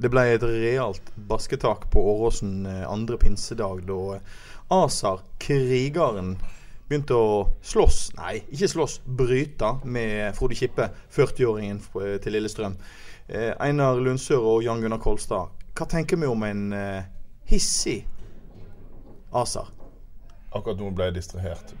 Det 0.00 0.08
ble 0.08 0.22
et 0.32 0.44
realt 0.46 1.10
basketak 1.28 1.90
på 1.92 2.00
Åråsen 2.14 2.64
eh, 2.66 2.84
andre 2.88 3.18
pinsedag 3.20 3.82
da 3.84 4.16
Asar, 4.72 5.20
krigeren, 5.42 6.38
begynte 6.88 7.18
å 7.18 7.32
slåss 7.60 8.14
Nei, 8.16 8.38
ikke 8.48 8.70
slåss, 8.72 8.94
bryte 9.04 9.74
med 9.84 10.32
Frode 10.38 10.56
Kippe, 10.56 10.86
40-åringen 11.12 11.82
til 12.24 12.32
Lillestrøm. 12.32 12.78
Eh, 13.28 13.52
Einar 13.60 14.00
Lundsør 14.00 14.46
og 14.54 14.64
Jan 14.64 14.80
Gunnar 14.80 15.02
Kolstad, 15.04 15.52
hva 15.76 15.88
tenker 15.90 16.16
vi 16.16 16.30
om 16.32 16.48
en 16.48 16.64
eh, 16.72 17.04
hissig 17.52 17.98
Asar? 19.36 19.68
Akkurat 20.48 20.80
nå 20.80 20.88
ble 20.96 21.10
jeg 21.10 21.18
distrahert. 21.18 21.76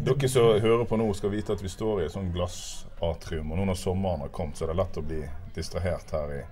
Dere 0.00 0.32
som 0.32 0.56
hører 0.64 0.88
på 0.88 0.96
nå, 0.96 1.10
skal 1.18 1.36
vite 1.36 1.52
at 1.52 1.60
vi 1.60 1.68
står 1.68 2.00
i 2.00 2.08
et 2.08 2.16
sånt 2.16 2.32
glassatrium. 2.32 3.52
Og 3.52 3.60
nå 3.60 3.68
når 3.68 3.78
sommeren 3.78 4.24
har 4.24 4.32
kommet, 4.32 4.56
så 4.56 4.64
er 4.64 4.72
det 4.72 4.80
lett 4.80 4.98
å 4.98 5.04
bli 5.04 5.20
distrahert 5.54 6.10
her 6.12 6.32
i 6.38 6.42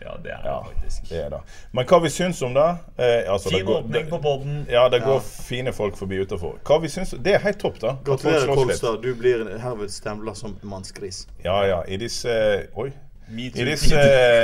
Ja, 0.00 0.14
det 0.22 0.30
er 0.30 0.44
Ja, 0.44 0.56
det 0.68 0.74
faktisk. 0.74 1.08
det 1.10 1.24
er 1.24 1.28
det. 1.28 1.40
Men 1.72 1.86
hva 1.90 1.98
vi 2.04 2.10
syns 2.14 2.42
om 2.42 2.54
det 2.54 2.66
eh, 2.98 3.32
altså, 3.32 3.50
Fin 3.50 3.66
åpning 3.68 4.06
på 4.10 4.20
poden. 4.22 4.60
Ja, 4.70 4.88
det 4.88 5.02
går 5.02 5.20
fine 5.20 5.72
folk 5.72 5.96
forbi 5.98 6.20
utafor. 6.22 6.60
Hva 6.64 6.78
vi 6.82 6.88
syns 6.88 7.10
Det 7.10 7.34
er 7.34 7.42
helt 7.42 7.58
topp, 7.58 7.80
da. 7.82 7.96
Gratulerer. 8.06 8.54
Kolstad. 8.54 9.02
Du 9.02 9.14
blir 9.18 9.58
herved 9.58 9.90
stempla 9.90 10.34
som 10.34 10.56
mannsgris. 10.62 11.26
Ja, 11.44 11.66
ja. 11.66 11.82
I 11.88 11.96
disse 11.96 12.30
Oi. 12.74 12.92
I 13.28 13.50
disse, 13.52 13.98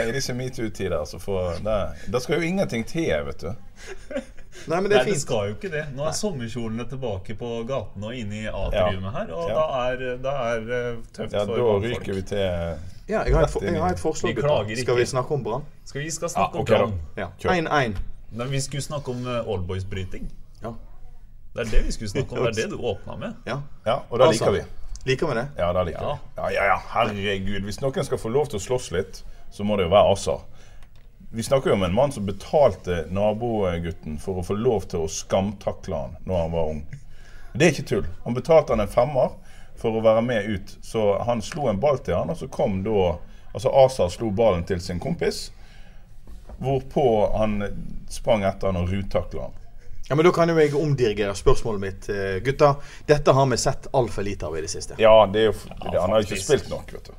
i 0.09 0.13
disse 0.13 0.35
metoo-tider, 0.37 1.05
så 1.09 1.19
får 1.19 1.63
det, 1.65 1.77
det 2.13 2.21
skal 2.23 2.37
jo 2.37 2.45
ingenting 2.45 2.85
til, 2.85 3.15
vet 3.25 3.41
du. 3.41 3.55
Nei, 4.69 4.81
men 4.81 4.91
det 4.91 4.97
Nei, 5.01 5.05
det 5.13 5.21
skal 5.21 5.49
jo 5.51 5.55
ikke 5.57 5.71
det. 5.73 5.85
Nå 5.97 6.05
er 6.09 6.13
sommerkjolene 6.17 6.85
tilbake 6.89 7.35
på 7.37 7.49
gatene 7.69 8.07
og 8.11 8.15
inne 8.17 8.39
i 8.43 8.47
atriumet 8.47 9.13
her, 9.13 9.33
og 9.35 9.49
Ja. 9.51 9.55
da 9.55 9.65
er 9.91 9.97
det 9.97 10.35
er 10.35 10.61
eh, 10.79 10.97
tøft 11.13 11.33
Ja, 11.33 11.45
for 11.45 11.57
Da 11.57 11.89
ryker 11.89 12.15
vi 12.15 12.23
til 12.23 12.39
Ja, 13.09 13.23
jeg 13.25 13.35
har 13.35 13.43
et, 13.45 13.51
for, 13.51 13.65
jeg 13.65 13.81
har 13.81 13.91
et 13.93 13.99
forslag. 14.01 14.37
Vi 14.67 14.77
Skal 14.81 14.97
vi 14.97 15.05
snakke 15.05 15.35
om 15.35 15.45
Brann? 15.45 15.65
Skal 15.85 16.01
vi 16.01 16.11
skal 16.11 16.27
Ja, 16.27 16.33
snakke 16.33 16.59
om. 16.59 16.65
Brann? 16.65 16.95
Ja. 17.17 17.27
Kjør. 17.39 17.51
1-1. 17.69 17.97
Men 18.33 18.51
vi 18.51 18.61
skulle 18.61 18.83
snakke 18.83 19.11
om 19.11 19.27
eh, 19.27 19.49
oldboys-bryting. 19.49 20.31
Ja. 20.63 20.73
Det 21.55 21.67
er 21.67 21.71
det 21.71 21.85
vi 21.87 21.93
skulle 21.93 22.11
snakke 22.11 22.33
om. 22.39 22.45
Det 22.45 22.59
er 22.65 22.69
det 22.69 22.71
du 22.71 22.79
åpna 22.83 23.17
med. 23.17 23.35
ja. 23.47 23.61
Ja, 23.87 23.99
og 24.11 24.19
da 24.19 24.25
Altså. 24.27 24.45
liker 24.45 24.53
vi. 24.53 24.65
Liker 25.11 25.27
vi 25.27 25.35
det? 25.35 25.49
Ja, 25.59 25.73
da 25.73 25.83
liker 25.83 26.01
Ja. 26.03 26.15
vi. 26.15 26.21
Ja, 26.37 26.49
ja, 26.51 26.65
ja. 26.73 26.79
Herregud. 26.95 27.63
Hvis 27.63 27.81
noen 27.83 28.05
skal 28.05 28.19
få 28.19 28.29
lov 28.33 28.47
til 28.49 28.59
å 28.59 28.63
slåss 28.63 28.91
litt, 28.93 29.23
så 29.53 29.63
må 29.65 29.77
det 29.77 29.85
jo 29.85 29.91
være 29.91 30.13
Asa. 30.13 30.39
Vi 31.35 31.43
snakker 31.43 31.71
jo 31.71 31.75
om 31.75 31.83
en 31.83 31.95
mann 31.95 32.13
som 32.13 32.27
betalte 32.27 33.05
nabogutten 33.11 34.19
for 34.23 34.39
å 34.39 34.45
få 34.47 34.55
lov 34.55 34.85
til 34.91 35.03
å 35.03 35.09
skamtakle 35.11 35.97
han 35.99 36.13
når 36.29 36.39
han 36.45 36.53
var 36.53 36.69
ung. 36.71 36.85
Det 37.55 37.67
er 37.67 37.73
ikke 37.75 37.89
tull. 37.91 38.07
Han 38.25 38.37
betalte 38.37 38.73
han 38.75 38.83
en 38.85 38.91
femmer 38.93 39.33
for 39.79 39.99
å 39.99 40.03
være 40.05 40.23
med 40.23 40.47
ut. 40.47 40.77
Så 40.87 41.03
han 41.27 41.43
slo 41.43 41.67
en 41.71 41.81
ball 41.83 41.99
til 42.07 42.15
han, 42.15 42.31
og 42.31 42.39
så 42.39 42.49
kom 42.51 42.83
da 42.87 43.17
Altså 43.55 43.71
Asa 43.71 44.09
slo 44.11 44.33
ballen 44.35 44.65
til 44.67 44.81
sin 44.83 44.99
kompis, 44.99 45.53
hvorpå 46.59 47.05
han 47.37 47.53
sprang 48.11 48.43
etter 48.43 48.67
han 48.73 48.81
og 48.81 48.89
ruttakla 48.91 49.45
han. 49.45 49.53
Ja, 50.09 50.17
men 50.19 50.27
Da 50.27 50.33
kan 50.35 50.51
jo 50.51 50.57
jeg 50.59 50.75
omdirigere 50.75 51.35
spørsmålet 51.39 51.81
mitt. 51.81 52.09
eh, 52.09 52.41
Gutta, 52.43 52.73
dette 53.07 53.33
har 53.33 53.47
vi 53.47 53.57
sett 53.57 53.87
altfor 53.93 54.23
lite 54.27 54.47
av 54.47 54.59
i 54.59 54.61
det 54.61 54.71
siste. 54.71 54.95
Ja, 54.99 55.27
det 55.27 55.41
er 55.41 55.45
jo 55.45 55.53
det, 55.53 56.01
Han 56.01 56.11
har 56.11 56.21
jo 56.23 56.27
ikke 56.27 56.43
spilt 56.43 56.69
nok, 56.69 56.93
vet 56.93 57.05
du. 57.05 57.13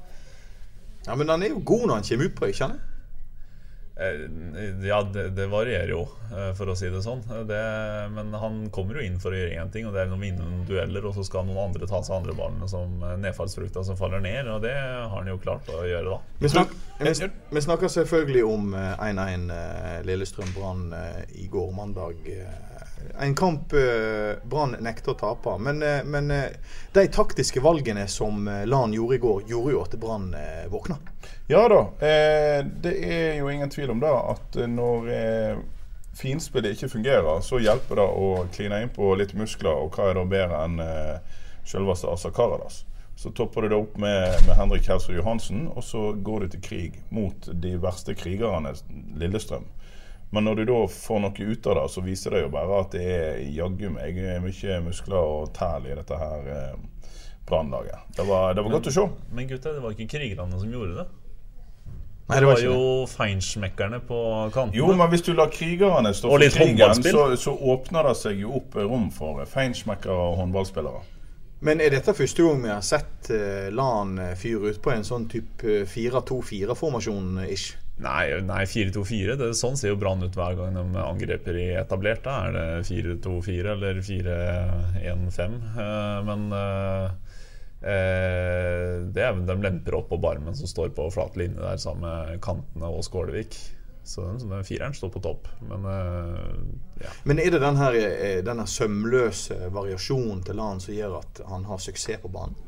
Ja, 1.08 1.16
Men 1.16 1.30
han 1.30 1.44
er 1.44 1.50
jo 1.56 1.60
god 1.64 1.88
når 1.88 1.94
han 1.94 2.04
kommer 2.04 2.26
utpå, 2.26 2.46
ikke 2.52 2.58
sant? 2.58 2.82
Eh, 3.96 4.88
Ja, 4.88 5.02
det, 5.14 5.30
det 5.30 5.48
varierer 5.48 5.90
jo, 5.90 6.02
eh, 6.36 6.52
for 6.58 6.70
å 6.72 6.76
si 6.76 6.90
det 6.92 7.02
sånn. 7.06 7.22
Det, 7.48 7.60
men 8.12 8.34
han 8.36 8.58
kommer 8.76 9.00
jo 9.00 9.06
inn 9.06 9.20
for 9.24 9.32
å 9.34 9.40
gjøre 9.40 9.56
én 9.62 9.72
ting, 9.72 9.88
og 9.88 9.96
det 9.96 10.04
er 10.04 10.12
å 10.14 10.20
vinne 10.20 10.44
noen 10.44 10.66
dueller. 10.68 11.08
Og 11.08 11.16
så 11.16 11.24
skal 11.28 11.48
noen 11.48 11.70
andre 11.70 11.88
ta 11.90 12.02
seg 12.04 12.18
andre 12.20 12.36
ballene 12.38 12.68
som 12.72 13.00
eh, 13.04 13.16
nedfallsfrukta 13.24 13.86
som 13.88 13.98
faller 14.00 14.24
ned. 14.26 14.50
Og 14.52 14.62
det 14.66 14.76
har 14.76 15.14
han 15.16 15.32
jo 15.32 15.40
klart 15.42 15.70
å 15.72 15.86
gjøre, 15.88 16.18
da. 16.18 16.36
Vi, 16.44 16.52
snak, 16.52 16.76
vi, 17.00 17.14
vi 17.56 17.66
snakker 17.68 17.92
selvfølgelig 17.96 18.44
om 18.52 18.76
eh, 18.76 19.08
1-1 19.08 19.48
eh, 19.56 20.00
Lillestrøm-Brann 20.12 20.86
eh, 21.00 21.22
i 21.46 21.48
går 21.52 21.72
mandag. 21.78 22.20
En 23.20 23.36
kamp 23.36 23.74
eh, 23.74 24.38
Brann 24.44 24.76
nekter 24.80 25.14
å 25.14 25.18
tape. 25.20 25.58
Men, 25.60 25.82
eh, 25.84 26.04
men 26.04 26.32
eh, 26.32 26.58
de 26.94 27.06
taktiske 27.12 27.62
valgene 27.64 28.08
som 28.12 28.50
Lan 28.66 28.94
gjorde 28.94 29.16
i 29.16 29.22
går, 29.24 29.44
gjorde 29.50 29.74
jo 29.74 29.84
at 29.84 29.96
Brann 30.00 30.34
våkna. 30.72 30.98
Ja 31.48 31.68
da. 31.70 31.82
Det 32.00 32.94
er 33.06 33.36
jo 33.38 33.50
ingen 33.52 33.70
tvil 33.70 33.92
om 33.94 34.00
det 34.02 34.10
at 34.10 34.58
når 34.72 35.10
finspillet 36.18 36.74
ikke 36.74 36.90
fungerer, 36.96 37.42
så 37.46 37.60
hjelper 37.62 38.00
det 38.00 38.06
å 38.08 38.30
kline 38.56 38.82
inn 38.82 38.94
på 38.96 39.12
litt 39.20 39.36
muskler. 39.38 39.86
Og 39.86 39.94
hva 39.94 40.10
er 40.10 40.18
da 40.18 40.26
bedre 40.30 40.64
enn 40.66 40.80
selveste 41.68 42.10
Asa 42.10 42.32
Karadas? 42.34 42.84
Så 43.16 43.32
topper 43.36 43.62
du 43.62 43.70
det 43.72 43.78
opp 43.78 44.00
med, 44.02 44.40
med 44.48 44.58
Henrik 44.58 44.90
Hersrud 44.90 45.20
Johansen, 45.20 45.68
og 45.72 45.86
så 45.86 46.10
går 46.14 46.46
du 46.46 46.56
til 46.56 46.64
krig 46.66 46.98
mot 47.14 47.48
de 47.52 47.76
verste 47.84 48.16
krigerne, 48.18 48.74
Lillestrøm. 49.20 49.70
Men 50.34 50.48
når 50.48 50.62
du 50.62 50.64
da 50.68 50.80
får 50.92 51.22
noe 51.24 51.50
ut 51.52 51.68
av 51.70 51.78
det, 51.80 51.86
så 51.94 52.02
viser 52.04 52.36
det 52.36 52.46
jo 52.46 52.54
bare 52.54 52.80
at 52.82 52.96
det 52.96 53.04
er 53.06 53.44
jaggu 53.56 53.92
meg 53.94 54.18
mye 54.44 54.80
muskler 54.84 55.20
og 55.20 55.54
tæl 55.56 55.86
i 55.88 55.96
dette 55.96 56.18
her 56.20 56.50
eh, 56.52 57.12
brannlaget. 57.48 58.10
Det 58.18 58.26
var, 58.28 58.56
det 58.58 58.66
var 58.66 58.76
godt 58.80 58.90
å 58.92 58.96
se. 58.98 59.06
Men 59.32 59.48
gutta, 59.52 59.76
det 59.76 59.84
var 59.86 59.96
ikke 59.96 60.10
krigerne 60.18 60.60
som 60.60 60.74
gjorde 60.74 60.98
det. 61.04 61.08
Nei, 62.26 62.40
Det 62.42 62.48
var 62.50 62.58
ikke 62.58 62.72
jo 62.72 62.86
feinschmeckerne 63.06 64.00
på 64.02 64.20
kantene. 64.54 64.80
Jo, 64.80 64.88
men 64.98 65.12
hvis 65.12 65.22
du 65.28 65.36
lar 65.38 65.52
krigerne 65.54 66.10
stå 66.18 66.32
for 66.32 66.46
krigen, 66.56 67.04
så, 67.06 67.26
så 67.38 67.54
åpner 67.54 68.10
det 68.10 68.16
seg 68.18 68.42
jo 68.42 68.56
opp 68.58 68.78
rom 68.82 69.12
for 69.14 69.46
feinschmeckere 69.50 70.16
og 70.32 70.40
håndballspillere. 70.42 71.04
Men 71.66 71.82
er 71.82 71.94
dette 71.94 72.14
første 72.18 72.44
gang 72.44 72.64
vi 72.66 72.72
har 72.74 72.82
sett 72.86 73.30
eh, 73.34 73.70
Lan 73.74 74.18
eh, 74.20 74.34
fyre 74.38 74.74
ut 74.74 74.82
på 74.82 74.92
en 74.92 75.06
sånn 75.06 75.30
type 75.32 75.86
4-2-4-formasjon 75.94 77.46
ish? 77.46 77.78
Nei, 77.96 78.42
nei 78.44 78.66
4-2-4. 78.68 79.54
Sånn 79.56 79.78
ser 79.80 79.94
jo 79.94 80.00
Brann 80.00 80.24
ut 80.26 80.36
hver 80.36 80.58
gang 80.60 80.76
de 80.76 81.00
angriper 81.00 81.56
i 81.56 81.70
etablert. 81.80 82.28
Er 82.28 82.52
det 82.56 82.66
4-2-4 82.90 83.72
eller 83.72 84.02
4-1-5. 84.04 85.56
Eh, 85.80 86.18
Men 86.28 86.44
eh, 86.58 87.06
eh, 87.94 88.92
det 89.16 89.24
er, 89.24 89.40
de 89.48 89.58
lemper 89.64 89.96
opp 90.02 90.12
på 90.12 90.20
barmen 90.20 90.58
som 90.60 90.68
står 90.68 90.92
på 90.98 91.08
flat 91.16 91.40
linje 91.40 91.62
der 91.62 91.80
sammen 91.80 92.04
med 92.04 92.44
kantene 92.44 92.92
og 92.92 93.08
Skålevik. 93.08 93.56
Så 94.06 94.28
den, 94.28 94.44
den 94.52 94.68
fireren 94.68 94.94
står 94.94 95.16
på 95.16 95.24
topp. 95.24 95.48
Men 95.66 95.88
ja. 97.02 97.16
Men 97.24 97.40
er 97.42 97.56
det 97.56 97.64
den 97.64 97.80
her, 97.80 97.96
eh, 98.04 98.42
denne 98.46 98.68
sømløse 98.70 99.72
variasjonen 99.74 100.44
til 100.46 100.60
Lan 100.60 100.84
som 100.84 101.00
gjør 101.00 101.22
at 101.24 101.46
han 101.48 101.64
har 101.72 101.80
suksess 101.82 102.20
på 102.22 102.36
banen? 102.36 102.60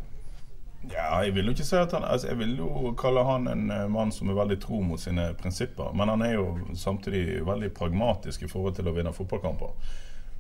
Ja, 0.88 1.24
jeg 1.26 1.34
vil 1.36 1.50
jo 1.50 1.56
ikke 1.56 1.66
si 1.68 1.76
at 1.76 1.92
han 1.92 2.06
altså, 2.06 2.30
Jeg 2.30 2.38
vil 2.40 2.54
jo 2.62 2.94
kalle 3.00 3.24
han 3.28 3.50
en 3.52 3.72
eh, 3.74 3.88
mann 3.92 4.14
som 4.14 4.30
er 4.30 4.38
veldig 4.38 4.60
tro 4.64 4.82
mot 4.86 5.02
sine 5.02 5.32
prinsipper. 5.40 5.92
Men 5.98 6.14
han 6.14 6.24
er 6.24 6.38
jo 6.38 6.52
samtidig 6.78 7.42
veldig 7.48 7.74
pragmatisk 7.76 8.46
i 8.46 8.52
forhold 8.52 8.78
til 8.78 8.88
å 8.88 8.96
vinne 8.96 9.16
fotballkamper. 9.16 9.74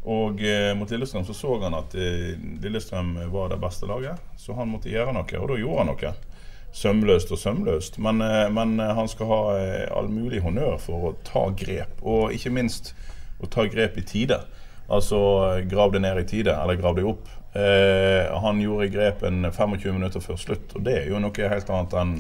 Og 0.08 0.40
eh, 0.46 0.72
mot 0.78 0.92
Lillestrøm 0.92 1.26
så 1.28 1.36
så 1.36 1.58
han 1.66 1.76
at 1.76 1.96
eh, 2.00 2.38
Lillestrøm 2.64 3.18
var 3.34 3.52
det 3.52 3.59
beste 3.59 3.90
laget, 3.90 4.22
så 4.40 4.56
han 4.56 4.72
måtte 4.72 4.94
gjøre 4.94 5.16
noe, 5.18 5.42
og 5.42 5.52
da 5.52 5.59
gjorde 5.59 5.84
han 5.84 5.92
noe. 5.92 6.14
Sømløst 6.78 7.31
og 7.31 7.40
sømløst. 7.42 7.97
Men, 8.03 8.22
eh, 8.22 8.47
men 8.53 8.80
eh, 8.80 8.94
han 8.96 9.09
skal 9.12 9.31
ha 9.31 9.42
eh, 9.58 9.88
all 9.91 10.09
mulig 10.11 10.44
honnør 10.46 10.78
for 10.82 11.09
å 11.09 11.16
ta 11.28 11.47
grep, 11.58 12.00
og 12.03 12.35
ikke 12.35 12.53
minst 12.53 12.94
å 13.41 13.50
ta 13.52 13.66
grep 13.67 13.97
i 13.97 14.06
tide. 14.06 14.41
Altså 14.88 15.20
grav 15.67 15.91
det 15.91 16.03
ned 16.06 16.22
i 16.22 16.28
tide, 16.28 16.53
eller 16.56 16.79
grav 16.79 16.96
det 16.96 17.08
opp. 17.08 17.28
Eh, 17.58 18.40
han 18.40 18.62
gjorde 18.62 18.88
grep 18.88 19.24
en 19.24 19.52
25 19.52 19.94
minutter 19.94 20.22
før 20.22 20.38
slutt, 20.38 20.76
og 20.76 20.84
det 20.86 21.00
er 21.02 21.08
jo 21.09 21.22
noe 21.22 21.54
helt 21.54 21.72
annet 21.74 21.96
enn 21.98 22.20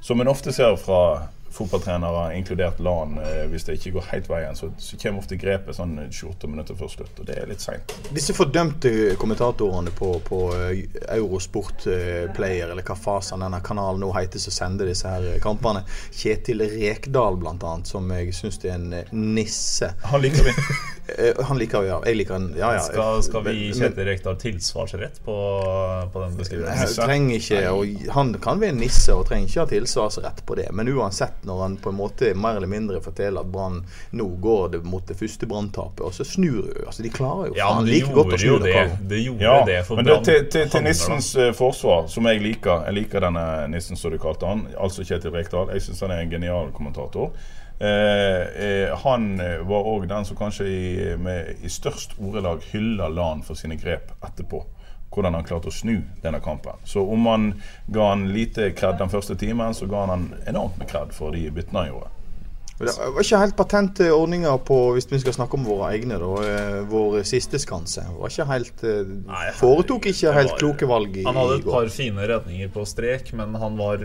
som 0.00 0.20
en 0.22 0.30
ofte 0.30 0.52
ser 0.54 0.76
fra 0.78 1.26
fotballtrenere, 1.52 2.36
inkludert 2.38 2.78
LAN. 2.80 3.16
Eh, 3.18 3.42
hvis 3.50 3.66
det 3.66 3.74
ikke 3.78 3.96
går 3.96 4.06
helt 4.12 4.28
veien, 4.30 4.56
så, 4.56 4.70
så 4.78 4.96
kommer 5.00 5.24
ofte 5.24 5.36
grepet 5.40 5.76
sånn 5.76 5.96
28 6.06 6.48
minutter 6.48 6.78
før 6.78 6.92
slutt, 6.92 7.20
og 7.20 7.28
det 7.28 7.36
er 7.40 7.50
litt 7.50 7.64
seint. 7.64 7.92
Disse 8.14 8.36
fordømte 8.36 8.92
kommentatorene 9.20 9.92
på, 9.98 10.12
på 10.24 10.42
eh, 10.56 10.84
Eurosport 11.18 11.88
Player, 12.36 12.70
eller 12.70 12.86
hva 12.86 12.96
fasen 12.96 13.44
denne 13.44 13.60
kanalen 13.64 14.04
nå 14.04 14.12
heter, 14.16 14.40
som 14.40 14.54
sender 14.54 14.88
disse 14.88 15.10
her 15.10 15.42
kampene. 15.44 15.82
Kjetil 16.14 16.64
Rekdal, 16.78 17.40
annet, 17.50 17.90
som 17.90 18.08
jeg 18.14 18.36
syns 18.38 18.62
er 18.64 18.78
en 18.78 18.94
nisse. 19.34 19.92
Han 20.12 20.24
liker 20.24 20.48
vi. 20.48 20.56
Eh, 21.18 21.44
Han 21.48 21.58
liker 21.58 21.82
jo, 21.82 21.88
ja. 21.88 21.98
Jeg 22.06 22.16
liker 22.20 22.34
han. 22.36 22.48
Ja, 22.58 22.72
ja. 22.76 22.80
Skal, 22.84 23.22
skal 23.24 23.44
vi 23.46 23.52
gi 23.56 23.68
Kjetil 23.78 24.04
Rekdal 24.08 24.36
tilsvarsrett 24.42 25.20
på, 25.24 25.36
på 26.12 26.20
den 26.24 26.36
beskrivelsen? 26.36 27.10
Jeg 27.10 27.40
ikke 27.40 27.60
og 27.72 28.12
Han 28.14 28.34
kan 28.44 28.60
være 28.60 28.76
nisse 28.76 29.14
og 29.16 29.24
trenger 29.28 29.48
ikke 29.48 29.60
ha 29.64 29.66
tilsvarsrett 29.72 30.42
på 30.46 30.56
det. 30.58 30.66
Men 30.76 30.90
uansett, 30.92 31.40
når 31.48 31.62
han 31.64 31.76
på 31.82 31.92
en 31.92 31.98
måte 32.00 32.32
mer 32.36 32.58
eller 32.60 32.70
mindre 32.70 33.00
forteller 33.04 33.40
at 33.46 33.52
Brann 33.52 33.80
nå 34.18 34.26
går 34.44 34.68
det 34.76 34.82
mot 34.84 35.06
det 35.08 35.16
første 35.18 35.48
branntapet, 35.48 36.04
og 36.04 36.14
så 36.14 36.26
snur 36.28 36.68
jo 36.68 36.86
altså 36.86 37.02
De 37.06 37.10
klarer 37.14 37.50
jo 37.52 37.56
Ja, 37.58 37.70
faen 37.72 37.84
men 37.84 37.92
like 37.94 38.12
godt 38.16 38.34
å 38.36 38.40
snu 38.42 38.58
det. 38.64 38.72
det. 38.74 38.98
Det 39.14 39.22
gjorde 39.24 39.44
Ja, 39.48 39.56
det 39.68 39.78
for 39.88 39.96
men 40.00 40.04
det, 40.08 40.12
Brann. 40.18 40.24
til, 40.28 40.46
til, 40.52 40.68
til 40.72 40.84
nissens 40.86 41.30
eh, 41.36 41.52
forsvar, 41.56 42.06
som 42.12 42.28
jeg 42.30 42.42
liker 42.44 42.84
Jeg 42.88 42.98
liker 43.02 43.24
denne 43.24 43.46
nissen 43.72 43.96
som 43.96 44.12
du 44.12 44.18
kalte 44.22 44.46
han, 44.48 44.66
altså 44.78 45.04
Kjetil 45.06 45.32
Rekdal. 45.34 45.72
Jeg 45.74 45.86
syns 45.88 46.00
han 46.04 46.12
er 46.14 46.24
en 46.24 46.30
genial 46.32 46.70
kommentator. 46.76 47.32
Eh, 47.80 48.42
eh, 48.64 48.98
han 48.98 49.40
eh, 49.40 49.58
var 49.62 49.86
òg 49.86 50.08
den 50.10 50.24
som 50.26 50.36
kanskje 50.36 50.66
i, 50.66 51.16
med, 51.16 51.62
i 51.62 51.70
størst 51.70 52.16
ordelag 52.18 52.64
hylla 52.72 53.06
LAN 53.08 53.44
for 53.46 53.58
sine 53.58 53.78
grep 53.78 54.10
etterpå. 54.18 54.64
Hvordan 55.14 55.38
han 55.38 55.46
klarte 55.46 55.70
å 55.70 55.74
snu 55.74 56.02
denne 56.22 56.40
kampen. 56.44 56.82
Så 56.84 57.00
om 57.06 57.26
han 57.30 57.52
ga 57.86 58.10
han 58.10 58.26
lite 58.34 58.72
kred 58.76 58.98
den 58.98 59.10
første 59.12 59.38
timen, 59.38 59.74
så 59.74 59.86
ga 59.88 60.04
han 60.10 60.32
enormt 60.46 60.76
med 60.78 60.90
kred 60.90 61.14
for 61.16 61.32
de 61.32 61.46
byttene 61.54 61.84
han 61.84 61.92
gjorde. 61.92 62.10
Det 62.78 62.92
var 62.94 63.24
ikke 63.24 63.38
helt 63.42 63.56
patente 63.58 64.06
ordninger 64.14 64.58
på, 64.62 64.76
hvis 64.94 65.08
vi 65.10 65.18
skal 65.18 65.34
snakke 65.34 65.56
om 65.58 65.64
våre 65.66 65.88
egne, 65.96 66.14
da. 66.22 66.28
eh, 66.46 66.76
Vår 66.86 67.16
siste 67.26 67.58
skanse. 67.58 68.04
Var 68.20 68.30
ikke 68.30 68.46
helt 68.46 68.84
eh, 68.86 69.00
Nei, 69.26 69.48
Foretok 69.58 70.06
ikke 70.12 70.30
helt 70.36 70.52
var- 70.52 70.60
kloke 70.62 70.86
valg 70.86 71.16
i, 71.18 71.24
Han 71.26 71.34
hadde 71.40 71.56
et 71.58 71.64
par 71.66 71.88
fine 71.90 72.28
redninger 72.30 72.70
på 72.70 72.84
strek, 72.86 73.32
men 73.34 73.54
han 73.58 73.76
var 73.80 73.98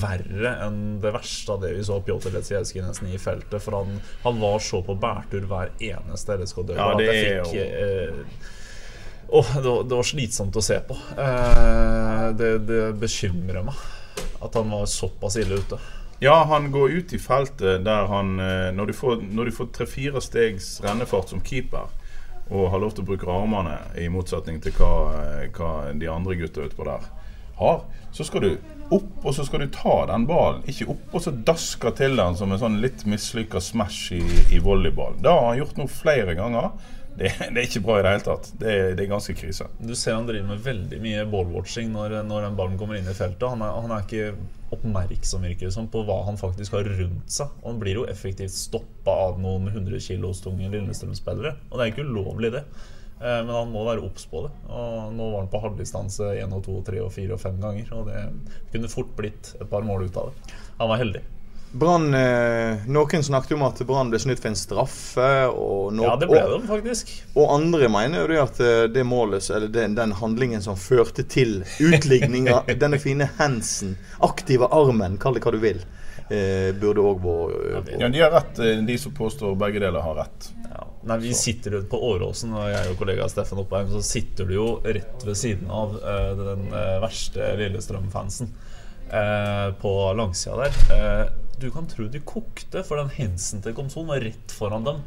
verre 0.00 0.54
enn 0.66 0.78
det 1.04 1.12
verste 1.12 1.52
av 1.52 1.60
det 1.66 1.74
vi 1.76 1.84
så 1.84 1.98
Pjotr 2.06 2.32
Letsjevskij 2.32 2.80
nesten 2.86 3.12
i 3.12 3.18
feltet. 3.20 3.60
For 3.60 3.76
han, 3.82 4.00
han 4.24 4.40
var 4.40 4.58
så 4.64 4.80
på 4.86 4.96
bærtur 5.04 5.44
hver 5.50 5.74
eneste 5.80 6.38
LSK-dør 6.40 6.80
Ja, 6.80 6.94
det 6.96 7.10
fikk 7.12 7.52
jo- 7.58 7.66
eh, 7.84 8.24
det, 9.34 9.68
var, 9.68 9.82
det 9.84 9.96
var 9.98 10.02
slitsomt 10.06 10.56
å 10.56 10.62
se 10.64 10.80
på. 10.88 10.96
Eh, 11.18 12.32
det, 12.40 12.50
det 12.68 12.82
bekymrer 13.00 13.64
meg 13.68 13.74
at 14.44 14.54
han 14.54 14.70
var 14.70 14.86
såpass 14.88 15.36
ille 15.40 15.60
ute. 15.60 15.78
Ja, 16.22 16.44
han 16.48 16.70
går 16.72 16.90
ut 16.90 17.12
i 17.12 17.18
feltet 17.18 17.84
der 17.84 18.06
han 18.06 18.38
eh, 18.40 18.70
Når 18.74 18.86
du 18.86 18.92
får, 18.92 19.22
får 19.56 19.70
tre-fire 19.74 20.22
stegs 20.22 20.78
rennefart 20.84 21.32
som 21.32 21.42
keeper 21.44 21.90
og 22.52 22.68
har 22.74 22.80
lov 22.82 22.90
til 22.92 23.04
å 23.04 23.08
bruke 23.08 23.28
armene, 23.32 23.78
i 23.96 24.04
motsetning 24.12 24.58
til 24.60 24.74
hva, 24.76 24.90
eh, 25.16 25.46
hva 25.56 25.92
de 25.96 26.10
andre 26.12 26.36
gutta 26.36 26.66
utpå 26.66 26.84
der 26.84 27.06
har, 27.56 27.78
så 28.12 28.26
skal 28.28 28.44
du 28.44 28.50
opp, 28.92 29.12
og 29.24 29.32
så 29.32 29.46
skal 29.48 29.64
du 29.64 29.70
ta 29.72 29.94
den 30.10 30.26
ballen. 30.28 30.60
Ikke 30.68 30.90
opp 30.92 31.14
og 31.16 31.24
så 31.24 31.32
daske 31.32 31.94
til 31.96 32.18
den 32.20 32.36
som 32.36 32.52
en 32.52 32.60
sånn 32.60 32.80
litt 32.84 33.06
mislykka 33.08 33.62
smash 33.64 34.12
i, 34.18 34.22
i 34.52 34.60
volleyball. 34.62 35.16
Det 35.24 35.32
har 35.32 35.48
han 35.48 35.62
gjort 35.62 35.80
nå 35.80 35.88
flere 35.88 36.36
ganger. 36.38 36.74
Det, 37.18 37.30
det 37.54 37.60
er 37.60 37.66
ikke 37.68 37.84
bra 37.84 38.00
i 38.00 38.04
det 38.04 38.12
hele 38.14 38.24
tatt. 38.26 38.48
Det, 38.58 38.72
det 38.98 39.04
er 39.04 39.10
ganske 39.12 39.34
krise. 39.38 39.68
Du 39.78 39.94
ser 39.94 40.16
han 40.16 40.26
driver 40.26 40.48
med 40.50 40.64
veldig 40.64 40.98
mye 41.04 41.26
ballwatching 41.30 41.92
når, 41.94 42.16
når 42.26 42.48
den 42.48 42.58
ballen 42.58 42.78
kommer 42.80 42.98
inn 42.98 43.10
i 43.10 43.14
feltet. 43.14 43.46
Han 43.52 43.62
er, 43.62 43.76
han 43.84 43.94
er 43.94 44.06
ikke 44.06 44.32
oppmerksom 44.74 45.44
virker 45.46 45.68
det 45.68 45.74
som, 45.76 45.86
på 45.90 46.02
hva 46.08 46.24
han 46.26 46.40
faktisk 46.40 46.74
har 46.74 46.88
rundt 46.88 47.30
seg. 47.30 47.52
Og 47.62 47.70
han 47.70 47.78
blir 47.82 48.00
jo 48.00 48.08
effektivt 48.10 48.56
stoppa 48.56 49.14
av 49.28 49.38
noen 49.42 49.70
100 49.70 50.02
kilos 50.02 50.42
tunge 50.42 50.70
Lillestrøm-spillere. 50.72 51.54
Og 51.70 51.78
det 51.78 51.86
er 51.86 51.94
ikke 51.94 52.08
ulovlig, 52.08 52.50
det. 52.56 52.64
Eh, 53.20 53.40
Men 53.46 53.54
han 53.54 53.70
må 53.70 53.84
være 53.86 54.02
obs 54.04 54.26
på 54.30 54.42
det. 54.48 54.52
Og 54.66 55.14
nå 55.14 55.30
var 55.30 55.44
han 55.44 55.52
på 55.52 55.62
halvdistanse 55.62 56.32
1 56.40 56.58
og 56.58 56.66
2 56.66 56.80
og 56.80 56.84
3 56.90 57.04
og 57.04 57.14
4 57.14 57.36
og 57.38 57.44
5 57.44 57.62
ganger. 57.62 57.94
Og 57.94 58.10
det 58.10 58.24
kunne 58.74 58.90
fort 58.92 59.14
blitt 59.18 59.54
et 59.60 59.70
par 59.70 59.86
mål 59.86 60.08
ut 60.08 60.20
av 60.24 60.32
det. 60.32 60.58
Han 60.80 60.90
var 60.90 61.02
heldig. 61.04 61.22
Brann 61.74 62.14
eh, 62.14 62.84
Noen 62.86 63.24
snakket 63.24 63.56
om 63.56 63.64
at 63.66 63.80
Brann 63.86 64.10
ble 64.12 64.20
snytt 64.22 64.38
for 64.38 64.52
en 64.52 64.58
straffe. 64.58 65.30
Og, 65.50 65.90
no 65.94 66.06
Ja, 66.06 66.14
det 66.20 66.28
ble 66.30 66.42
og, 66.46 66.62
de 66.62 66.70
faktisk. 66.70 67.10
og 67.34 67.50
andre 67.56 67.90
mener 67.90 68.22
jo 68.22 68.30
det 68.30 68.38
at 68.44 68.62
eh, 68.62 68.84
det 68.94 69.02
målet, 69.08 69.48
eller 69.50 69.72
den, 69.74 69.96
den 69.98 70.14
handlingen 70.20 70.62
som 70.62 70.78
førte 70.78 71.26
til 71.26 71.64
utligninga, 71.82 72.62
denne 72.84 73.00
fine 73.02 73.26
handsen, 73.40 73.96
aktive 74.22 74.70
armen, 74.70 75.18
kall 75.18 75.34
det 75.34 75.42
hva 75.42 75.54
du 75.56 75.60
vil, 75.64 75.82
eh, 76.28 76.70
burde 76.78 77.02
òg 77.10 77.26
vært 77.26 77.90
Ja, 77.98 78.06
De 78.06 78.22
har 78.22 78.34
rett, 78.38 78.62
eh, 78.62 78.78
de 78.86 78.98
som 79.00 79.16
påstår 79.16 79.58
begge 79.58 79.82
deler 79.82 80.06
har 80.06 80.22
rett. 80.22 80.50
Ja. 80.70 80.86
Nei, 81.10 81.18
vi 81.26 81.34
sitter 81.36 81.80
jo 81.80 81.84
på 81.90 81.98
Åråsen, 82.12 82.54
og 82.54 82.70
jeg 82.70 82.92
og 82.94 83.00
kollega 83.02 83.26
Steffen 83.28 83.58
Oppheim, 83.60 83.90
så 83.90 84.00
sitter 84.06 84.46
du 84.46 84.54
jo 84.60 84.68
rett 84.86 85.26
ved 85.26 85.36
siden 85.36 85.74
av 85.74 85.98
uh, 85.98 86.30
den 86.38 86.68
uh, 86.70 87.00
verste 87.02 87.56
Lillestrøm-fansen 87.60 88.54
Uh, 89.04 89.68
på 89.78 89.90
langsida 90.16 90.64
der. 90.64 91.26
Du 91.60 91.70
kan 91.70 91.86
tro 91.86 92.08
de 92.10 92.20
kokte, 92.20 92.82
for 92.84 92.98
den 92.98 93.12
hensen 93.14 93.62
til 93.62 93.74
Komson 93.76 94.08
var 94.10 94.22
rett 94.24 94.52
foran 94.52 94.86
dem. 94.86 95.02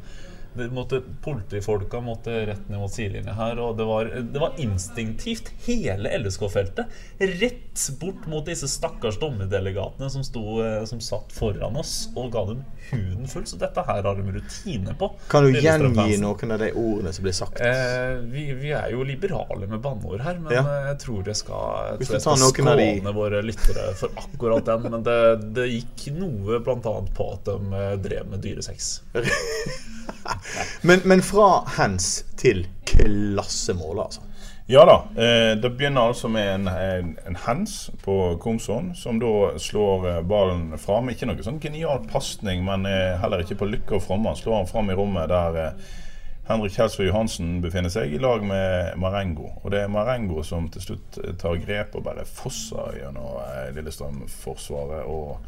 Måtte, 0.74 1.02
politifolka 1.24 2.00
måtte 2.02 2.34
rett 2.50 2.70
ned 2.70 2.80
mot 2.82 2.92
sidelinja 2.94 3.34
her, 3.38 3.60
og 3.62 3.78
det 3.78 3.86
var, 3.88 4.10
det 4.34 4.42
var 4.42 4.56
instinktivt 4.62 5.52
hele 5.68 6.12
LSK-feltet. 6.18 6.86
Rett 7.20 7.84
bort 8.02 8.26
mot 8.28 8.46
disse 8.48 8.68
stakkars 8.72 9.20
dommerdelegatene 9.22 10.10
som, 10.10 10.24
sto, 10.26 10.44
eh, 10.66 10.82
som 10.90 11.02
satt 11.04 11.32
foran 11.36 11.78
oss 11.78 12.10
og 12.18 12.32
ga 12.34 12.44
dem 12.50 12.64
huden 12.90 13.28
full. 13.30 13.46
Så 13.48 13.60
dette 13.62 13.84
her 13.86 14.02
har 14.04 14.18
de 14.22 14.34
rutine 14.38 14.96
på. 14.98 15.12
Kan 15.32 15.46
du 15.48 15.60
gjengi 15.62 16.18
noen 16.22 16.56
av 16.56 16.62
de 16.64 16.72
ordene 16.74 17.14
som 17.14 17.28
blir 17.28 17.38
sagt? 17.38 17.62
Eh, 17.62 18.18
vi, 18.34 18.48
vi 18.58 18.74
er 18.76 18.92
jo 18.96 19.06
liberale 19.08 19.70
med 19.70 19.82
banneord 19.86 20.26
her, 20.26 20.40
men 20.42 20.56
Ja. 20.58 20.64
jeg 20.90 21.00
tror 21.06 21.28
jeg 21.30 21.38
skal, 21.44 21.94
jeg 22.00 22.08
tror 22.08 22.18
jeg 22.18 22.26
skal 22.26 22.44
skåne 22.56 23.14
våre 23.16 23.44
lyttere 23.46 23.92
for 24.00 24.10
akkurat 24.26 24.66
den. 24.72 24.90
Men 24.92 25.06
det, 25.06 25.20
det 25.58 25.70
gikk 25.72 26.08
noe 26.18 26.60
bl.a. 26.66 26.80
på 26.82 27.30
at 27.36 27.46
de 27.52 27.58
eh, 27.84 27.94
drev 28.08 28.32
med 28.34 28.42
dyresex. 28.46 28.92
Men, 30.88 31.04
men 31.06 31.22
fra 31.26 31.64
hands 31.78 32.26
til 32.38 32.66
klassemål, 32.88 34.08
altså. 34.08 34.24
Ja 34.70 34.82
da. 34.86 34.96
Eh, 35.24 35.58
det 35.58 35.70
begynner 35.70 36.10
altså 36.10 36.28
med 36.28 36.48
en, 36.56 36.68
en, 36.68 37.14
en 37.28 37.36
hands 37.36 37.90
på 38.04 38.36
Komson, 38.44 38.90
som 38.96 39.20
da 39.20 39.54
slår 39.64 40.10
eh, 40.10 40.20
ballen 40.28 40.74
fram. 40.78 41.08
Ikke 41.08 41.30
noe 41.30 41.46
sånn 41.46 41.62
genial 41.64 42.02
pasning, 42.12 42.66
men 42.68 42.84
eh, 42.90 43.16
heller 43.22 43.46
ikke 43.46 43.62
på 43.62 43.70
lykke 43.70 43.96
og 43.96 44.04
fromme. 44.04 44.34
Han 44.34 44.42
slår 44.42 44.58
han 44.58 44.68
fram 44.68 44.92
i 44.92 44.98
rommet 45.00 45.32
der 45.32 45.62
eh, 45.62 45.88
Henrik 46.50 46.76
Kjelsrud 46.76 47.08
Johansen 47.08 47.62
befinner 47.64 47.92
seg, 47.92 48.12
i 48.12 48.20
lag 48.20 48.44
med 48.44 49.00
Marengo. 49.00 49.54
Og 49.64 49.72
det 49.72 49.86
er 49.86 49.92
Marengo 49.92 50.44
som 50.48 50.68
til 50.72 50.84
slutt 50.84 51.22
tar 51.40 51.64
grep 51.64 51.96
og 51.96 52.04
bare 52.04 52.28
fosser 52.28 53.00
gjennom 53.00 53.40
Lillestrøm-forsvaret. 53.76 55.08
og 55.08 55.40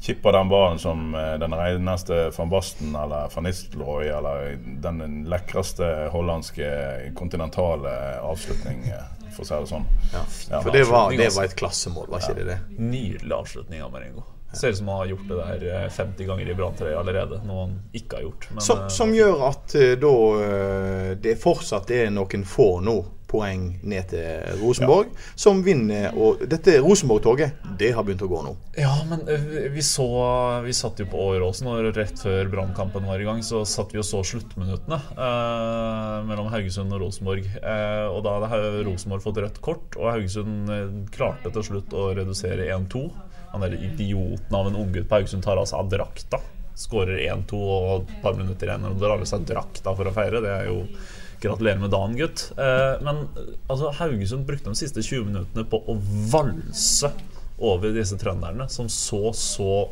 kipper 0.00 0.32
den 0.32 0.48
ballen 0.48 0.78
som 0.78 1.14
eh, 1.14 1.34
den 1.42 1.54
reneste 1.54 2.30
van 2.36 2.50
Basten 2.50 2.96
eller 2.96 3.28
van 3.34 3.44
Nistelrooy 3.48 4.08
eller 4.08 4.56
den 4.82 5.24
lekreste 5.28 6.08
hollandske 6.14 6.70
kontinentale 7.18 8.20
avslutning, 8.22 8.84
eh, 8.88 9.30
for 9.34 9.44
å 9.44 9.48
si 9.50 9.54
det 9.54 9.70
sånn. 9.74 9.86
Ja. 10.12 10.24
Ja, 10.50 10.62
For 10.62 10.70
det 10.74 10.84
var, 10.88 11.10
det 11.12 11.24
altså. 11.28 11.40
var 11.40 11.50
et 11.50 11.56
klassemål, 11.58 12.10
var 12.12 12.24
ikke 12.24 12.38
det 12.40 12.48
det? 12.52 12.58
Nydelig 12.78 13.34
avslutning 13.42 13.82
av 13.82 13.92
Marengo. 13.92 14.24
Ser 14.52 14.72
ut 14.72 14.78
som 14.78 14.88
han 14.88 14.96
har 15.02 15.06
gjort 15.06 15.28
det 15.28 15.36
der 15.36 15.82
eh, 15.84 15.88
50 15.92 16.24
ganger 16.24 16.48
i 16.48 16.54
Branntreet 16.56 16.96
allerede. 16.96 17.42
Noe 17.44 17.66
han 17.66 17.74
ikke 17.92 18.16
har 18.16 18.22
gjort. 18.22 18.46
Men, 18.54 18.64
Som, 18.64 18.78
eh, 18.80 18.88
som 18.88 19.12
gjør 19.14 19.42
at 19.50 19.74
eh, 19.76 19.92
da 20.00 20.12
eh, 20.46 21.10
det 21.20 21.34
fortsatt 21.42 21.90
er 21.92 22.08
noen 22.14 22.46
få 22.48 22.70
nå 22.80 22.96
poeng 23.28 23.68
ned 23.86 24.08
til 24.12 24.58
Rosenborg, 24.62 25.12
som 25.38 25.60
vinner. 25.64 26.14
Og 26.16 26.42
dette 26.48 26.78
Rosenborg-toget, 26.82 27.60
det 27.80 27.92
har 27.96 28.06
begynt 28.06 28.24
å 28.24 28.30
gå 28.30 28.40
nå. 28.46 28.54
Ja, 28.78 28.94
men 29.08 29.24
eh, 29.28 29.68
vi 29.72 29.84
så 29.84 30.06
Vi 30.64 30.74
satt 30.76 31.00
jo 31.00 31.06
på 31.10 31.20
Åråsen, 31.34 31.68
og 31.70 31.92
rett 31.96 32.20
før 32.22 32.48
brannkampen 32.52 33.06
var 33.08 33.20
i 33.20 33.26
gang, 33.28 33.42
så 33.44 33.64
satt 33.68 33.92
vi 33.94 34.00
og 34.00 34.06
så 34.08 34.22
sluttminuttene 34.26 34.98
eh, 35.12 36.18
mellom 36.28 36.50
Haugesund 36.52 36.94
og 36.96 37.04
Rosenborg. 37.04 37.46
Eh, 37.58 38.06
og 38.08 38.22
da 38.26 38.38
hadde 38.50 38.84
Rosenborg 38.88 39.24
fått 39.24 39.42
rødt 39.44 39.62
kort, 39.64 39.98
og 39.98 40.12
Haugesund 40.14 40.72
eh, 40.72 40.86
klarte 41.14 41.52
til 41.54 41.66
slutt 41.70 41.96
å 41.96 42.10
redusere 42.18 42.70
1-2. 42.74 43.04
Han 43.52 43.64
der 43.64 43.76
idioten 43.80 44.56
av 44.56 44.68
en 44.68 44.76
unggutt 44.76 45.08
på 45.08 45.20
Haugesund 45.20 45.44
tar 45.44 45.60
av 45.60 45.68
seg 45.68 45.92
drakta. 45.92 46.40
Skårer 46.78 47.18
1-2 47.26 47.58
og 47.58 47.88
et 47.96 48.18
par 48.22 48.36
minutter 48.38 48.68
igjen 48.68 48.86
og 48.86 49.00
drar 49.00 49.16
av 49.16 49.24
seg 49.26 49.46
drakta 49.48 49.94
for 49.98 50.08
å 50.08 50.14
feire. 50.14 50.42
Det 50.44 50.52
er 50.52 50.68
jo 50.68 50.82
Gratulerer 51.42 51.78
med 51.82 51.92
dagen, 51.94 52.16
gutt. 52.18 52.48
Eh, 52.58 52.94
men 53.06 53.24
altså, 53.68 53.92
Haugesund 54.00 54.46
brukte 54.48 54.72
de 54.72 54.80
siste 54.80 55.04
20 55.04 55.28
minuttene 55.30 55.66
på 55.68 55.80
å 55.86 55.98
valse 56.32 57.12
over 57.58 57.94
disse 57.94 58.18
trønderne, 58.18 58.68
som 58.70 58.88
så 58.90 59.32
så 59.34 59.88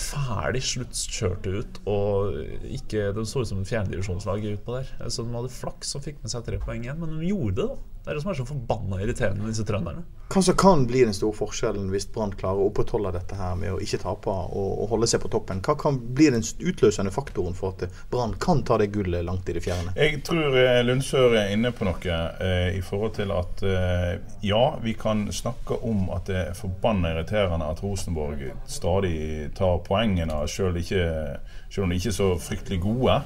ferdig 0.00 0.62
sluttkjørte 0.64 1.54
ut. 1.60 1.80
Og 1.90 2.38
ikke, 2.70 3.12
De 3.16 3.26
så 3.28 3.42
ut 3.44 3.50
som 3.50 3.60
en 3.62 3.68
fjerndivisjonslag 3.68 4.44
utpå 4.54 4.78
der. 4.78 4.92
Eh, 5.00 5.08
Så 5.08 5.22
de 5.22 5.34
hadde 5.34 5.52
flaks 5.52 5.94
som 5.94 6.04
fikk 6.04 6.22
med 6.22 6.32
seg 6.32 6.44
tre 6.46 6.58
poeng 6.58 6.84
igjen, 6.84 6.98
men 7.00 7.18
de 7.18 7.32
gjorde 7.32 7.54
det, 7.60 7.68
da. 7.74 7.82
Det 8.04 8.10
er 8.12 8.18
det 8.18 8.22
som 8.22 8.30
er 8.34 8.36
så 8.36 8.44
forbanna 8.44 8.98
irriterende 9.00 9.40
med 9.40 9.54
disse 9.54 9.64
trønderne. 9.64 10.02
Hva 10.28 10.40
som 10.44 10.56
kan 10.60 10.82
bli 10.88 11.06
den 11.06 11.14
store 11.16 11.36
forskjellen 11.36 11.86
hvis 11.92 12.04
Brann 12.12 12.34
klarer 12.36 12.60
å 12.60 12.66
opprettholde 12.68 13.14
dette 13.14 13.36
her 13.38 13.54
med 13.56 13.72
å 13.72 13.78
ikke 13.80 14.00
tape 14.02 14.28
og, 14.28 14.72
og 14.82 14.90
holde 14.90 15.08
seg 15.08 15.22
på 15.22 15.30
toppen? 15.32 15.62
Hva 15.64 15.72
kan 15.80 15.96
bli 16.16 16.26
den 16.34 16.44
utløsende 16.44 17.12
faktoren 17.14 17.56
for 17.56 17.72
at 17.72 17.86
Brann 18.12 18.34
kan 18.42 18.60
ta 18.68 18.76
det 18.80 18.90
gullet 18.92 19.24
langt 19.24 19.48
i 19.48 19.54
det 19.56 19.62
fjerne? 19.64 19.94
Jeg 19.96 20.20
tror 20.26 20.52
eh, 20.52 20.82
Lundsør 20.84 21.38
er 21.40 21.54
inne 21.54 21.72
på 21.72 21.88
noe 21.88 22.18
eh, 22.44 22.76
i 22.76 22.82
forhold 22.84 23.16
til 23.16 23.32
at 23.32 23.64
eh, 23.68 24.10
ja, 24.44 24.62
vi 24.84 24.92
kan 25.00 25.24
snakke 25.32 25.80
om 25.88 26.10
at 26.12 26.28
det 26.28 26.40
er 26.42 26.60
forbanna 26.60 27.14
irriterende 27.14 27.70
at 27.72 27.80
Rosenborg 27.84 28.50
stadig 28.68 29.43
tar 29.56 29.80
poengene, 29.86 30.36
selv, 30.48 30.68
om 30.74 31.90
de 31.90 31.98
ikke 31.98 32.12
er 32.12 32.16
så 32.16 32.30
fryktelig 32.38 32.80
gode. 32.80 33.22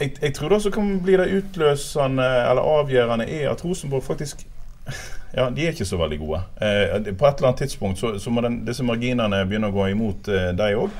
jeg, 0.00 0.16
jeg 0.22 0.34
tror 0.34 0.48
det 0.48 0.56
også 0.56 0.70
kan 0.70 1.00
bli 1.02 1.16
det 1.20 1.30
utløsende 1.38 2.24
eller 2.50 2.62
avgjørende, 2.80 3.28
er 3.30 3.50
at 3.50 3.64
Rosenborg 3.64 4.02
faktisk 4.02 4.46
ja, 5.36 5.50
de 5.50 5.64
er 5.64 5.72
ikke 5.72 5.84
så 5.84 5.96
veldig 5.96 6.18
gode. 6.18 6.40
Eh, 6.60 7.14
på 7.16 7.26
et 7.26 7.36
eller 7.36 7.48
annet 7.48 7.62
tidspunkt 7.64 7.98
så, 7.98 8.18
så 8.18 8.30
må 8.30 8.40
den, 8.44 8.64
disse 8.66 8.84
marginene 8.84 9.44
begynne 9.48 9.70
å 9.72 9.74
gå 9.74 9.86
imot 9.94 10.28
eh, 10.28 10.50
deg 10.56 10.76
òg. 10.76 10.92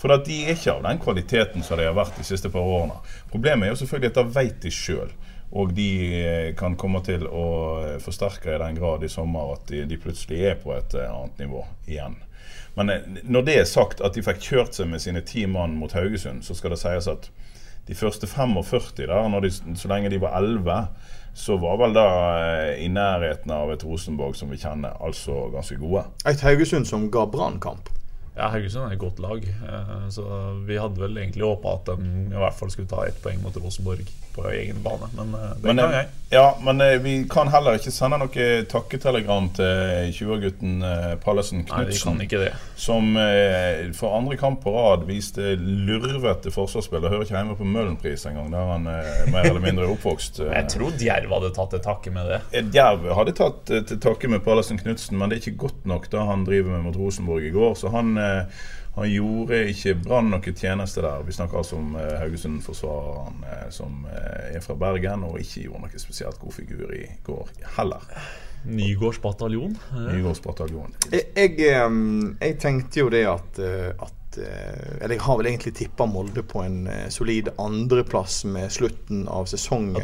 For 0.00 0.16
de 0.24 0.36
er 0.46 0.54
ikke 0.54 0.78
av 0.78 0.84
den 0.86 1.00
kvaliteten 1.00 1.64
som 1.64 1.76
de 1.76 1.84
har 1.88 1.96
vært 1.96 2.16
de 2.16 2.24
siste 2.24 2.48
par 2.52 2.64
årene. 2.64 2.96
Problemet 3.32 3.66
er 3.66 3.74
jo 3.74 3.80
selvfølgelig 3.82 4.12
at 4.12 4.20
det 4.20 4.36
vet 4.36 4.62
de 4.62 4.72
sjøl. 4.72 5.10
Og 5.50 5.72
de 5.74 5.90
eh, 6.20 6.48
kan 6.56 6.76
komme 6.78 7.02
til 7.04 7.26
å 7.26 7.46
eh, 7.82 7.96
forsterke 8.02 8.54
i 8.54 8.60
den 8.62 8.78
grad 8.78 9.04
i 9.04 9.10
sommer 9.10 9.56
at 9.56 9.66
de, 9.68 9.82
de 9.90 9.98
plutselig 10.00 10.44
er 10.52 10.60
på 10.62 10.72
et 10.76 10.94
eh, 10.94 11.10
annet 11.10 11.42
nivå 11.42 11.64
igjen. 11.90 12.14
Men 12.76 13.18
når 13.22 13.46
det 13.46 13.56
er 13.58 13.68
sagt 13.68 14.02
at 14.04 14.14
de 14.14 14.22
fikk 14.24 14.42
kjørt 14.44 14.76
seg 14.76 14.90
med 14.90 15.02
sine 15.02 15.22
ti 15.26 15.46
mann 15.50 15.78
mot 15.80 15.92
Haugesund, 15.96 16.44
så 16.46 16.54
skal 16.54 16.74
det 16.74 16.80
sies 16.82 17.08
at 17.10 17.30
de 17.88 17.96
første 17.98 18.28
45 18.30 18.92
der, 19.00 19.40
de, 19.42 19.50
så 19.50 19.90
lenge 19.90 20.12
de 20.12 20.20
var 20.22 20.36
11 20.38 20.86
så 21.34 21.56
var 21.56 21.78
vel 21.78 21.94
da 21.94 22.06
i 22.74 22.88
nærheten 22.90 23.52
av 23.54 23.70
et 23.72 23.84
Rosenborg 23.86 24.34
som 24.36 24.50
vi 24.50 24.58
kjenner, 24.60 24.96
altså 25.02 25.46
ganske 25.54 25.78
gode. 25.80 26.04
Et 26.26 26.42
Haugesund 26.44 26.88
som 26.90 27.06
ga 27.12 27.24
Brannkamp. 27.30 27.90
Ja, 28.36 28.48
Haugesund 28.50 28.86
er 28.86 28.96
et 28.96 29.02
godt 29.02 29.20
lag. 29.22 29.44
Så 30.12 30.24
vi 30.66 30.78
hadde 30.80 31.02
vel 31.02 31.18
egentlig 31.20 31.46
håpa 31.46 31.76
at 31.78 31.90
de 31.92 32.10
i 32.30 32.40
hvert 32.42 32.56
fall 32.56 32.72
skulle 32.72 32.90
ta 32.90 33.04
ett 33.06 33.18
poeng 33.22 33.40
mot 33.44 33.56
Rosenborg 33.62 34.02
på 34.34 34.46
egen 34.52 34.82
bane, 34.84 35.08
men 35.16 35.32
det 35.32 35.66
men, 35.66 35.76
kan 35.76 35.94
jeg. 35.94 36.08
Ja, 36.30 36.58
men 36.62 37.02
vi 37.02 37.14
kan 37.30 37.48
heller 37.50 37.74
ikke 37.74 37.90
sende 37.90 38.20
noe 38.22 38.44
takketelegram 38.70 39.48
til 39.56 40.12
20-gutten 40.14 40.76
Pallesen 41.24 41.64
Knutsen. 41.66 42.20
Som 42.78 43.16
for 43.98 44.14
andre 44.14 44.38
kamp 44.38 44.62
på 44.62 44.70
rad 44.76 45.08
viste 45.08 45.56
lurvete 45.58 46.52
forsvarsspill. 46.54 47.02
Det 47.02 47.10
hører 47.10 47.26
ikke 47.26 47.34
hjemme 47.34 47.58
på 47.58 47.66
Møhlenpris 47.66 48.28
engang, 48.30 48.52
der 48.54 48.70
han 48.70 48.86
er 48.92 49.10
mer 49.34 49.50
eller 49.50 49.64
mindre 49.64 49.90
oppvokst. 49.90 50.38
jeg 50.60 50.70
tror 50.70 50.94
Djerv 51.02 51.34
hadde 51.34 51.50
tatt 51.58 51.74
til 51.74 51.82
takke 51.88 52.14
med 52.14 52.30
det. 52.30 52.40
Djerv 52.70 53.10
hadde 53.18 53.34
tatt 53.42 53.64
til 53.66 54.02
takke 54.06 54.30
med 54.30 54.46
Pallesen 54.46 54.78
Knutsen, 54.78 55.18
men 55.18 55.32
det 55.32 55.40
er 55.40 55.48
ikke 55.48 55.64
godt 55.66 55.88
nok 55.90 56.06
da 56.14 56.28
han 56.30 56.46
driver 56.46 56.76
med 56.76 56.86
mot 56.86 57.00
Rosenborg 57.02 57.50
i 57.50 57.54
går. 57.58 57.74
Så 57.82 57.90
han 57.90 58.14
han 58.94 59.10
gjorde 59.10 59.62
ikke 59.70 59.94
Brann 60.02 60.30
noe 60.32 60.52
tjeneste 60.52 61.02
der. 61.04 61.22
Vi 61.26 61.34
snakker 61.34 61.60
altså 61.60 61.78
om 61.78 61.94
eh, 61.98 62.14
Haugesund-forsvareren 62.24 63.42
eh, 63.46 63.66
som 63.74 64.06
eh, 64.10 64.56
er 64.56 64.64
fra 64.64 64.74
Bergen, 64.78 65.26
og 65.28 65.38
ikke 65.40 65.66
gjorde 65.68 65.84
noe 65.86 66.02
spesielt 66.02 66.40
god 66.42 66.56
figur 66.56 66.90
i 66.96 67.04
går 67.26 67.52
heller. 67.78 68.06
Nygårdsbataljon? 68.66 69.76
Nygårdsbataljon. 70.10 70.96
Jeg, 71.12 71.30
jeg, 71.36 71.54
jeg, 71.62 72.56
tenkte 72.60 73.00
jo 73.00 73.06
det 73.08 73.22
at, 73.24 73.56
at 73.56 74.36
Eller 75.00 75.14
jeg 75.14 75.22
har 75.24 75.38
vel 75.38 75.48
egentlig 75.48 75.72
tippa 75.78 76.04
Molde 76.06 76.44
på 76.44 76.60
en 76.66 76.84
solid 77.10 77.48
andreplass 77.56 78.42
med 78.44 78.68
slutten 78.74 79.24
av 79.32 79.48
sesongen. 79.48 79.96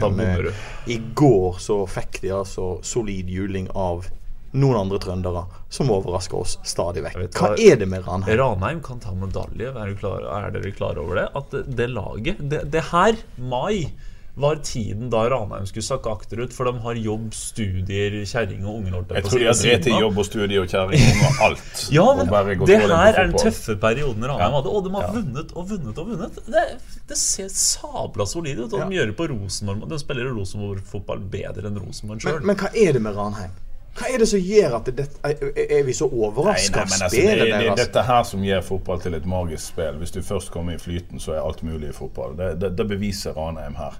I 0.88 0.96
går 1.20 1.60
så 1.60 1.82
fikk 1.90 2.22
de 2.24 2.32
altså 2.38 2.78
solid 2.80 3.28
juling 3.28 3.68
av 3.76 4.08
noen 4.56 4.80
andre 4.80 5.00
trøndere 5.02 5.44
som 5.72 5.92
overrasker 5.92 6.40
oss 6.40 6.56
stadig 6.66 7.04
vekk. 7.06 7.28
Hva 7.36 7.52
er 7.60 7.78
det 7.80 7.88
med 7.90 8.06
Ranheim? 8.06 8.38
Ranheim 8.40 8.82
kan 8.84 9.02
ta 9.02 9.14
medalje. 9.16 9.70
Er, 9.72 9.94
klar, 10.00 10.26
er 10.40 10.52
dere 10.54 10.74
klare 10.76 11.02
over 11.02 11.22
det? 11.22 11.30
At 11.36 11.54
det, 11.54 11.64
det 11.78 11.88
laget 11.92 12.40
det, 12.40 12.66
det, 12.72 12.84
her, 12.92 13.18
mai, 13.36 13.90
var 14.36 14.58
tiden 14.64 15.08
da 15.12 15.22
Ranheim 15.32 15.64
skulle 15.68 15.84
sakke 15.84 16.12
akterut, 16.12 16.52
for 16.52 16.68
de 16.68 16.80
har 16.84 16.98
jobb, 17.00 17.28
studier, 17.36 18.16
kjerring 18.28 18.66
og 18.66 18.82
unger. 18.82 18.98
Jeg 19.16 19.24
tror 19.28 19.40
de 19.40 19.48
har 19.48 19.58
drevet 19.60 19.88
i 19.88 19.94
jobb 19.96 20.20
og 20.20 20.28
studier 20.28 20.64
og 20.64 20.72
kjerring 20.72 21.22
og 21.28 21.44
alt. 21.48 21.82
ja, 21.96 22.06
men 22.18 22.32
det 22.68 22.80
her 22.82 22.96
er 23.10 23.20
den 23.22 23.36
tøffe 23.40 23.78
perioden 23.80 24.28
Ranheim 24.28 24.58
hadde, 24.58 24.72
og 24.72 24.88
de 24.88 24.94
har 24.96 25.08
ja. 25.08 25.12
vunnet 25.18 25.54
og 25.56 25.70
vunnet 25.72 26.02
og 26.02 26.10
vunnet. 26.12 26.40
Det, 26.48 26.66
det 27.12 27.20
ser 27.20 27.52
sabla 27.52 28.28
solid 28.28 28.64
ut. 28.64 28.70
Og 28.70 28.80
de 28.80 29.00
gjør 29.00 29.12
det 29.12 29.16
på 29.20 29.28
Rosenborg. 29.32 29.88
De 29.92 30.00
spiller 30.04 30.32
Rosenborg-fotball 30.32 31.24
bedre 31.32 31.70
enn 31.72 31.80
Rosenborg 31.80 32.24
sjøl. 32.24 32.42
Men, 32.42 32.52
men 32.52 32.60
hva 32.60 32.72
er 32.72 32.96
det 32.96 33.04
med 33.08 33.16
Ranheim? 33.16 33.56
Hva 33.96 34.10
er 34.12 34.20
det 34.20 34.28
som 34.28 34.42
gjør 34.42 34.76
at 34.76 34.88
det, 34.96 35.06
Er 35.24 35.82
vi 35.86 35.94
så 35.96 36.08
overraska 36.08 36.82
av 36.84 36.92
spillet 36.92 37.40
deres? 37.40 37.62
det, 37.62 37.70
det, 37.70 37.76
dette 37.80 38.04
her 38.04 38.22
som 38.28 38.44
gjør 38.44 38.64
fotball 38.66 39.00
til 39.00 39.16
et 39.16 39.28
magisk 39.28 39.72
spill. 39.72 39.96
Hvis 40.02 40.12
du 40.12 40.22
først 40.22 40.52
kommer 40.52 40.76
i 40.76 40.80
flyten, 40.82 41.20
så 41.22 41.36
er 41.36 41.42
alt 41.44 41.62
mulig 41.64 41.90
i 41.90 41.96
fotball. 41.96 42.36
Det, 42.36 42.54
det, 42.60 42.74
det 42.78 42.88
beviser 42.92 43.36
Ranheim 43.36 43.78
her. 43.80 43.96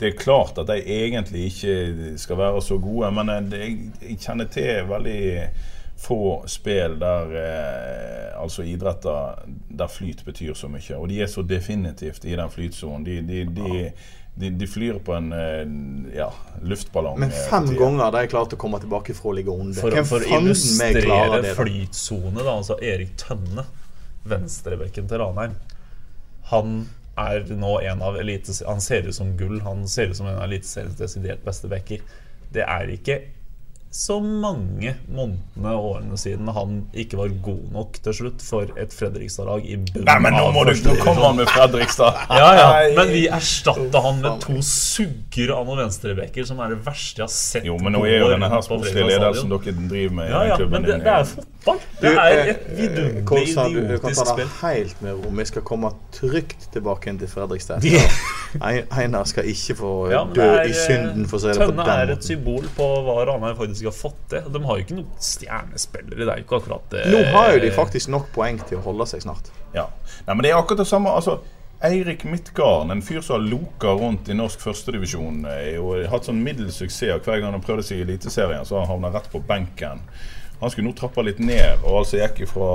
Det 0.00 0.08
er 0.12 0.18
klart 0.18 0.58
at 0.58 0.66
de 0.70 0.78
egentlig 0.82 1.44
ikke 1.50 2.14
skal 2.18 2.38
være 2.38 2.62
så 2.62 2.78
gode, 2.78 3.10
men 3.14 3.28
jeg, 3.52 3.76
jeg 4.02 4.18
kjenner 4.22 4.50
til 4.50 4.88
veldig 4.88 5.22
få 6.02 6.42
spill 6.50 6.96
der 6.98 7.34
eh, 7.38 8.42
altså 8.42 8.64
idretter 8.66 9.44
der 9.70 9.86
flyt 9.86 10.24
betyr 10.26 10.54
så 10.58 10.68
mye. 10.68 10.96
Og 10.96 11.08
de 11.08 11.20
er 11.22 11.30
så 11.30 11.42
definitivt 11.46 12.24
i 12.24 12.34
den 12.36 12.50
flytsonen. 12.50 13.06
De, 13.06 13.20
de, 13.28 13.44
de 13.54 13.92
de, 14.34 14.50
de, 14.50 14.66
flyr 14.66 14.98
på 15.04 15.14
en 15.14 15.32
eh, 15.32 16.16
ja, 16.16 16.32
luftballong. 16.62 17.20
Men 17.20 17.28
eh, 17.28 17.44
fem 17.50 17.68
ganger 17.76 18.04
har 18.04 18.14
de 18.16 18.22
klart 18.32 18.54
å 18.56 18.58
komme 18.60 18.80
tilbake 18.80 19.14
fra 19.16 19.32
å 19.32 19.36
ligge 19.36 19.52
under. 19.52 19.76
For, 19.76 19.98
for 20.08 20.24
å 20.24 20.40
illustrere 20.40 21.54
flytsone, 21.58 22.40
da, 22.40 22.56
altså 22.56 22.78
Erik 22.80 23.12
Tønne, 23.20 23.66
venstrebekken 24.22 25.08
til 25.10 25.18
Ranheim 25.18 25.56
Han 26.52 26.84
er 27.18 27.48
nå 27.58 27.74
en 27.82 28.02
av 28.06 28.16
elites... 28.20 28.62
Han 28.64 28.80
ser 28.80 29.08
ut 29.08 29.16
som 29.16 29.34
gull. 29.36 29.60
Han 29.66 29.84
ser 29.90 30.12
ut 30.12 30.16
som 30.16 30.28
en 30.30 30.38
av 30.38 30.46
eliteseriens 30.46 30.96
desidert 30.96 31.44
beste 31.44 31.68
bekker. 31.68 32.04
Det 32.52 32.64
er 32.64 32.92
ikke 32.94 33.18
så 33.92 34.16
mange 34.24 34.94
månedene 35.12 35.72
og 35.76 35.88
årene 35.90 36.18
siden 36.20 36.48
han 36.56 36.78
ikke 36.96 37.18
var 37.20 37.32
god 37.44 37.64
nok 37.74 37.98
til 38.04 38.16
slutt 38.16 38.44
for 38.44 38.70
et 38.80 38.94
Fredrikstad-lag 38.96 39.66
i 39.68 39.76
bunnen 39.76 40.08
Nei, 40.08 40.18
men 40.24 40.36
nå 40.36 40.46
må 40.54 40.64
du 40.64 40.72
Nå 40.86 40.94
kommer 41.02 41.26
han 41.28 41.36
med 41.42 41.50
Fredrikstad! 41.52 42.22
ja, 42.40 42.48
ja, 42.56 42.68
Men 42.96 43.12
vi 43.12 43.26
erstatta 43.28 44.02
han 44.06 44.22
med 44.24 44.40
to 44.42 44.56
sugger 44.64 45.52
av 45.58 45.68
noen 45.68 45.84
venstrebekker, 45.84 46.46
som 46.48 46.62
er 46.64 46.72
det 46.72 46.80
verste 46.86 47.22
jeg 47.22 47.28
har 47.28 47.34
sett. 47.34 47.68
Jo, 47.68 47.76
men 47.82 47.94
nå 47.96 48.04
er 48.08 48.24
jo 48.24 48.30
denne 48.32 48.48
her 48.52 48.64
sportslige 48.64 49.10
ledelsen 49.10 49.52
dere 49.52 49.76
driver 49.76 50.16
med 50.22 50.32
ja, 50.32 50.42
ja, 50.54 50.58
men 50.72 50.88
det, 50.88 50.98
det 51.04 51.12
er 51.12 51.28
fotball. 51.28 51.82
Det 52.00 52.12
er 52.12 52.40
et 52.54 52.64
eh, 52.64 52.76
vidunderlig 52.80 53.52
idiotisk 53.52 53.52
spill. 53.52 53.76
Du 53.92 53.98
kan 54.00 54.14
ta 54.14 54.36
det 54.38 54.48
helt 54.62 55.02
med 55.04 55.18
ro. 55.20 55.34
Vi 55.42 55.44
skal 55.44 55.66
komme 55.66 55.92
trygt 56.16 56.68
tilbake 56.72 57.12
til 57.18 57.28
Fredrikstad. 57.28 57.84
Einar 58.62 59.24
skal 59.24 59.48
ikke 59.48 59.76
få 59.78 59.92
dø 60.34 60.48
i 60.64 60.74
synden, 60.76 61.26
for 61.28 61.38
å 61.38 61.44
si 61.44 61.52
det 61.52 61.60
på 61.60 61.70
den 61.70 61.82
Tønne 61.82 61.98
er 62.02 62.14
et 62.16 62.26
symbol 62.26 62.66
på 62.76 62.88
hva 63.06 63.16
Ranheim 63.28 63.56
faktisk 63.58 63.81
faktisk 63.82 64.04
har 64.04 64.10
fått 64.10 64.30
det. 64.30 64.42
De 64.52 64.64
har 64.64 64.76
jo 64.78 64.84
ikke 64.84 64.98
noen 64.98 65.16
stjernespillere. 65.20 66.24
Det 66.24 66.32
er 66.32 66.42
ikke 66.44 66.60
akkurat 66.60 66.84
det. 66.90 67.02
Nå 67.10 67.22
har 67.34 67.52
jo 67.54 67.60
de 67.64 67.70
faktisk 67.74 68.08
nok 68.12 68.30
poeng 68.34 68.60
til 68.68 68.78
å 68.78 68.84
holde 68.86 69.06
seg 69.06 69.22
snart. 69.22 69.50
Ja, 69.74 69.88
Nei, 70.26 70.34
men 70.34 70.42
det 70.44 70.52
er 70.52 70.58
akkurat 70.60 70.78
det 70.84 70.88
samme. 70.88 71.10
altså 71.10 71.40
Eirik 71.82 72.22
Midtgarden, 72.24 72.92
en 72.94 73.02
fyr 73.02 73.20
som 73.20 73.40
har 73.40 73.48
loka 73.48 73.90
rundt 73.98 74.28
i 74.30 74.34
norsk 74.38 74.60
førstedivisjon, 74.62 75.40
har 75.48 76.04
hatt 76.12 76.28
sånn 76.28 76.42
middels 76.44 76.76
suksess. 76.78 77.24
Hver 77.24 77.40
gang 77.42 77.56
han 77.56 77.64
prøvde 77.64 77.82
seg 77.82 77.98
i 77.98 78.04
Eliteserien, 78.06 78.62
så 78.64 78.76
har 78.76 78.86
han 78.86 78.92
havna 78.92 79.10
rett 79.16 79.26
på 79.32 79.40
benken. 79.48 80.04
Han 80.60 80.70
skulle 80.70 80.86
nå 80.86 80.94
trappe 80.94 81.24
litt 81.26 81.40
ned, 81.42 81.82
og 81.82 82.04
altså 82.04 82.20
gikk 82.20 82.44
fra 82.52 82.68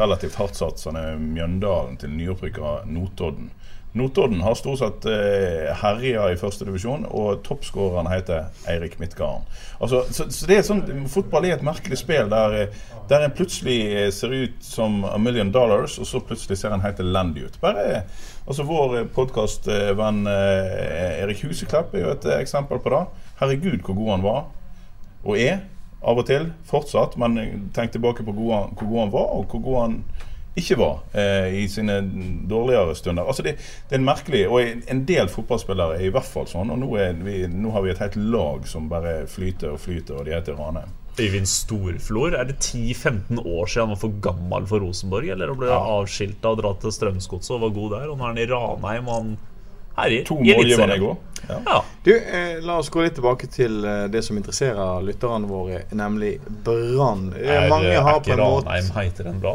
relativt 0.00 0.38
hardtsatsende 0.40 1.18
Mjøndalen 1.20 1.98
til 2.00 2.14
nyopprykka 2.16 2.86
Notodden. 2.88 3.50
Notodden 3.92 4.40
har 4.44 4.54
stort 4.54 4.78
sett 4.82 5.06
eh, 5.08 5.70
herja 5.80 6.26
i 6.28 6.36
førstedivisjon, 6.36 7.06
og 7.08 7.40
toppskåreren 7.46 8.10
heter 8.12 8.50
Eirik 8.68 8.98
Midtgarden. 9.00 9.46
Altså, 9.80 10.02
så, 10.12 10.26
så, 10.28 10.48
det 10.48 10.58
er 10.58 10.66
sånn, 10.66 10.82
Fotball 11.08 11.48
er 11.48 11.56
et 11.56 11.64
merkelig 11.64 12.00
spill 12.02 12.28
der, 12.28 12.56
eh, 12.58 12.82
der 13.08 13.24
en 13.24 13.32
plutselig 13.34 13.78
eh, 13.88 14.10
ser 14.12 14.34
ut 14.34 14.60
som 14.64 15.00
a 15.08 15.16
million 15.22 15.52
dollars, 15.54 15.96
og 15.98 16.10
så 16.10 16.20
plutselig 16.20 16.60
ser 16.60 16.76
en 16.76 16.84
helt 16.84 17.00
elendig 17.00 17.48
ut. 17.48 17.58
Bare, 17.64 18.04
altså 18.44 18.68
Vår 18.68 19.00
podkastvenn 19.16 20.22
eh, 20.28 21.22
Erik 21.24 21.42
Huseklepp 21.48 21.96
er 21.96 22.04
jo 22.04 22.12
et 22.12 22.30
eksempel 22.36 22.84
på 22.84 22.92
det. 22.92 23.02
Herregud, 23.40 23.80
hvor 23.86 23.96
god 23.96 24.14
han 24.18 24.28
var, 24.28 24.46
og 25.24 25.40
er, 25.40 25.62
av 26.04 26.20
og 26.20 26.28
til. 26.28 26.52
Fortsatt. 26.68 27.16
Men 27.18 27.70
tenk 27.74 27.96
tilbake 27.96 28.26
på 28.26 28.34
hvor 28.36 28.68
god 28.76 29.00
han 29.00 29.14
var, 29.14 29.32
og 29.34 29.48
hvor 29.50 29.64
god 29.64 29.80
han 29.82 30.02
ikke 30.60 30.78
var 30.80 31.00
eh, 31.12 31.58
i 31.62 31.64
sine 31.70 32.00
dårligere 32.50 32.94
stunder. 32.98 33.28
Altså 33.28 33.44
det, 33.46 33.56
det, 33.58 33.94
er 33.94 34.00
en 34.00 34.08
merkelig 34.08 34.44
Og 34.48 34.60
en 34.62 35.04
del 35.08 35.30
fotballspillere 35.32 35.98
er 35.98 36.08
i 36.08 36.14
hvert 36.14 36.28
fall 36.28 36.48
sånn. 36.50 36.72
Og 36.74 36.80
nå, 36.82 36.92
vi, 37.26 37.40
nå 37.50 37.74
har 37.74 37.84
vi 37.84 37.92
et 37.94 38.02
helt 38.02 38.18
lag 38.18 38.66
som 38.68 38.88
bare 38.90 39.20
flyter 39.30 39.74
og 39.74 39.82
flyter, 39.82 40.18
og 40.18 40.28
de 40.28 40.36
heter 40.36 40.58
Ranheim. 40.58 40.94
Øyvind 41.18 41.48
Storflor, 41.50 42.34
er 42.38 42.46
det 42.46 42.60
10-15 42.62 43.40
år 43.42 43.66
siden 43.66 43.88
han 43.88 43.94
var 43.96 44.00
for 44.04 44.18
gammel 44.22 44.66
for 44.70 44.84
Rosenborg? 44.84 45.32
Eller 45.34 45.50
ble 45.58 45.70
ja. 45.70 45.78
avskilta 45.98 46.52
og 46.54 46.60
dratt 46.60 46.84
til 46.84 46.94
Strømsgodset 46.94 47.56
og 47.56 47.64
var 47.66 47.74
god 47.74 47.94
der? 47.96 48.12
Og 48.12 48.18
nå 48.18 48.26
er 48.26 48.34
han 48.34 48.42
i 48.42 48.46
Ranheim, 48.52 49.08
og 49.08 49.16
han 49.16 49.32
herjer. 49.98 50.24
To 50.28 50.38
målgivende 50.42 50.96
i 50.96 51.02
går. 51.02 51.16
Ja. 51.48 51.60
Ja. 51.64 51.84
Du, 52.02 52.16
eh, 52.16 52.64
la 52.64 52.78
oss 52.78 52.90
gå 52.92 53.02
litt 53.02 53.14
tilbake 53.16 53.48
til 53.52 53.84
eh, 53.84 54.04
det 54.12 54.22
som 54.26 54.36
interesserer 54.36 55.02
lytterne 55.04 55.48
våre, 55.48 55.82
nemlig 55.96 56.34
Brann. 56.64 57.30
Er, 57.38 57.68
Mange 57.70 57.94
har 57.94 58.20
på 58.20 58.34
en 58.34 58.42
måte? 58.42 59.54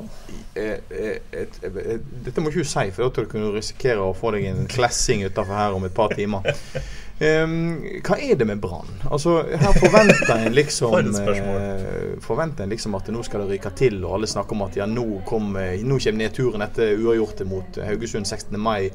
Eh, 0.55 0.77
eh, 0.89 1.99
dette 2.25 2.41
må 2.41 2.49
ikke 2.49 2.65
du 2.65 2.69
si, 2.69 2.87
for 2.93 3.05
da 3.05 3.13
tror 3.13 3.27
du 3.27 3.31
kunne 3.35 3.53
risikere 3.53 4.01
å 4.01 4.13
få 4.17 4.33
deg 4.35 4.49
en 4.49 4.67
klessing 4.69 5.25
utafor 5.25 5.57
her 5.57 5.77
om 5.77 5.85
et 5.87 5.95
par 5.95 6.13
timer. 6.17 6.45
Ehm, 7.23 7.55
hva 8.03 8.17
er 8.19 8.35
det 8.35 8.45
med 8.49 8.59
Brann? 8.59 8.89
Altså, 9.07 9.37
her 9.47 9.75
forventer 9.77 10.33
en 10.35 10.55
liksom 10.59 10.95
eh, 10.99 12.17
Forventer 12.23 12.65
en 12.65 12.73
liksom 12.73 12.97
at 12.97 13.07
nå 13.13 13.21
skal 13.23 13.43
det 13.45 13.53
ryke 13.53 13.71
til, 13.79 13.99
og 14.03 14.17
alle 14.17 14.27
snakker 14.27 14.57
om 14.57 14.65
at 14.65 14.75
ja, 14.81 14.87
nå, 14.89 15.05
kom, 15.29 15.53
eh, 15.61 15.77
nå 15.85 15.99
kommer 16.03 16.19
nedturen 16.23 16.65
etter 16.65 16.97
uavgjortet 16.99 17.47
mot 17.47 17.79
Haugesund 17.87 18.27
16. 18.27 18.59
mai. 18.59 18.89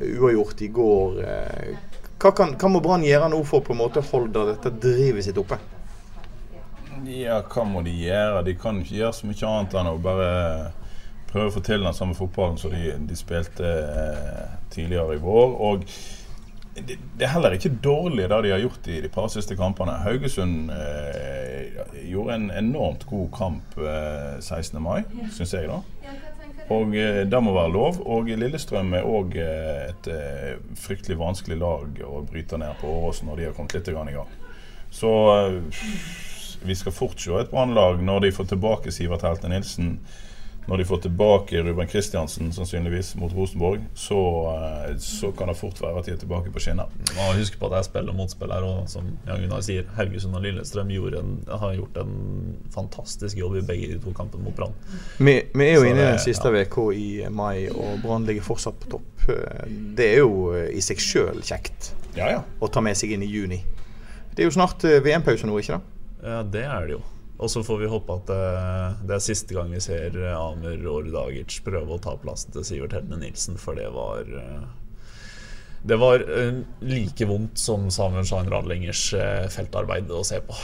Uavgjort 0.00 0.62
i 0.64 0.70
går. 0.80 1.20
eh, 1.24 1.74
Hva, 2.22 2.30
kan, 2.32 2.54
hva 2.56 2.70
må 2.72 2.80
Brann 2.80 3.04
gjøre 3.04 3.28
nå 3.32 3.42
for 3.44 3.60
på 3.66 3.74
en 3.74 3.82
måte 3.82 4.00
holde 4.12 4.46
dette 4.54 4.70
drivet 4.80 5.26
sitt 5.26 5.38
oppe? 5.42 5.58
Ja, 7.10 7.42
hva 7.42 7.64
må 7.68 7.82
de 7.84 7.92
gjøre? 7.92 8.44
De 8.46 8.54
kan 8.56 8.78
ikke 8.80 8.96
gjøre 9.02 9.12
så 9.18 9.28
mye 9.28 9.48
annet 9.50 9.74
enn 9.76 9.90
å 9.90 9.98
bare 10.00 10.28
prøve 11.28 11.50
å 11.50 11.54
få 11.56 11.60
til 11.66 11.82
den 11.82 11.96
samme 11.96 12.14
fotballen 12.16 12.56
som 12.60 12.72
de, 12.72 12.94
de 13.10 13.16
spilte 13.18 13.66
eh, 13.66 14.52
tidligere 14.72 15.16
i 15.18 15.20
vår. 15.20 15.56
Og 15.68 15.84
det, 16.74 16.98
det 17.18 17.26
er 17.26 17.32
heller 17.34 17.54
ikke 17.54 17.72
dårlig 17.82 18.28
det 18.30 18.40
de 18.46 18.52
har 18.54 18.62
gjort 18.62 18.88
i 18.90 19.00
de 19.04 19.10
par 19.12 19.28
siste 19.32 19.56
kampene. 19.58 19.94
Haugesund 20.04 20.72
eh, 20.74 21.80
gjorde 22.10 22.38
en 22.38 22.50
enormt 22.50 23.06
god 23.10 23.28
kamp 23.36 23.78
eh, 23.78 24.40
16. 24.40 24.80
mai, 24.82 25.04
syns 25.34 25.54
jeg, 25.54 25.70
da. 25.70 25.80
Og 26.74 26.94
eh, 26.96 27.22
det 27.28 27.40
må 27.44 27.54
være 27.54 27.72
lov. 27.74 28.00
Og 28.10 28.30
Lillestrøm 28.30 28.94
er 28.98 29.08
òg 29.08 29.36
eh, 29.38 29.88
et 29.92 30.10
eh, 30.10 30.52
fryktelig 30.80 31.18
vanskelig 31.20 31.60
lag 31.60 32.04
å 32.06 32.24
bryte 32.26 32.58
ned 32.60 32.78
på 32.80 32.90
Åråsen 32.90 33.30
når 33.30 33.40
de 33.40 33.48
har 33.48 33.56
kommet 33.56 33.76
litt 33.78 33.90
i 33.90 33.96
gang. 33.96 34.12
Så 34.94 35.12
eh, 35.34 35.58
vi 36.64 36.76
skal 36.78 36.96
fort 36.96 37.20
se 37.20 37.34
et 37.38 37.50
Brannlag 37.52 38.02
når 38.02 38.26
de 38.26 38.34
får 38.34 38.54
tilbake 38.54 38.94
Sivert 38.94 39.26
Helte 39.26 39.50
Nilsen. 39.52 39.98
Når 40.66 40.80
de 40.80 40.84
får 40.88 41.00
tilbake 41.04 41.62
Ruben 41.62 41.88
Kristiansen, 41.88 42.52
sannsynligvis, 42.52 43.14
mot 43.20 43.32
Rosenborg, 43.36 43.82
så, 43.94 44.18
eh, 44.88 44.96
så 44.98 45.32
kan 45.36 45.48
det 45.48 45.56
fort 45.58 45.80
være 45.82 45.98
at 46.00 46.06
de 46.08 46.14
er 46.14 46.20
tilbake 46.22 46.52
på 46.54 46.62
skinner. 46.64 46.88
Ja, 47.16 47.26
husk 47.36 47.58
på 47.60 47.68
at 47.68 47.76
jeg 47.78 47.88
spiller 47.90 48.16
motspill 48.16 48.52
her, 48.52 48.64
og 48.64 48.88
som 48.88 49.10
Jan 49.26 49.44
Gunnar 49.44 49.60
sier, 49.66 49.84
Haugesund 49.98 50.38
og 50.38 50.44
Lillestrøm 50.46 50.90
en, 50.90 51.34
har 51.48 51.74
gjort 51.76 52.00
en 52.00 52.14
fantastisk 52.72 53.36
jobb 53.36 53.58
i 53.60 53.64
begge 53.66 53.92
de 53.92 54.00
to 54.00 54.14
kampene 54.16 54.44
mot 54.44 54.56
Brann. 54.56 54.72
Vi, 55.18 55.42
vi 55.54 55.68
er 55.68 55.74
jo 55.74 55.84
Så 55.84 55.90
inne 55.90 56.00
i 56.00 56.10
den 56.14 56.22
siste 56.24 56.48
uka 56.48 56.90
i 56.96 57.08
mai, 57.30 57.68
og 57.68 58.00
Brann 58.02 58.24
ligger 58.24 58.42
fortsatt 58.42 58.80
på 58.80 58.96
topp. 58.96 59.28
Det 59.96 60.10
er 60.14 60.22
jo 60.24 60.52
eh, 60.56 60.70
i 60.76 60.80
seg 60.84 61.00
sjøl 61.00 61.40
kjekt 61.44 61.92
Ja, 62.16 62.28
ja. 62.28 62.42
å 62.60 62.68
ta 62.68 62.80
med 62.84 62.96
seg 62.96 63.12
inn 63.12 63.24
i 63.24 63.28
juni. 63.28 63.62
Det 64.34 64.42
er 64.42 64.48
jo 64.48 64.54
snart 64.56 64.84
eh, 64.88 65.00
VM-pause 65.04 65.46
nå, 65.48 65.58
ikke 65.60 65.76
det? 65.76 65.82
Ja, 66.24 66.42
det 66.42 66.64
er 66.64 66.88
det 66.88 66.96
jo. 66.96 67.02
Og 67.38 67.50
så 67.50 67.64
får 67.66 67.80
vi 67.80 67.90
håpe 67.90 68.14
at 68.14 68.28
det, 68.30 68.42
det 69.08 69.16
er 69.16 69.24
siste 69.24 69.56
gang 69.56 69.72
vi 69.74 69.82
ser 69.82 70.14
Amur 70.36 70.70
Amer 70.70 70.86
Ordagic 70.86 71.58
prøve 71.66 71.96
å 71.96 72.02
ta 72.02 72.14
plassen 72.20 72.54
til 72.54 72.66
Sivert 72.66 72.94
Helne 72.94 73.18
Nilsen, 73.18 73.58
for 73.58 73.78
det 73.78 73.88
var 73.94 74.28
eh, 74.38 74.68
Det 75.86 75.96
var 76.00 76.22
eh, 76.24 76.54
like 76.80 77.26
vondt 77.28 77.58
som 77.60 77.90
Samuel 77.92 78.24
Schein 78.24 78.48
Radlingers 78.50 79.02
eh, 79.14 79.48
feltarbeid 79.52 80.08
å 80.16 80.22
se 80.24 80.38
på. 80.40 80.56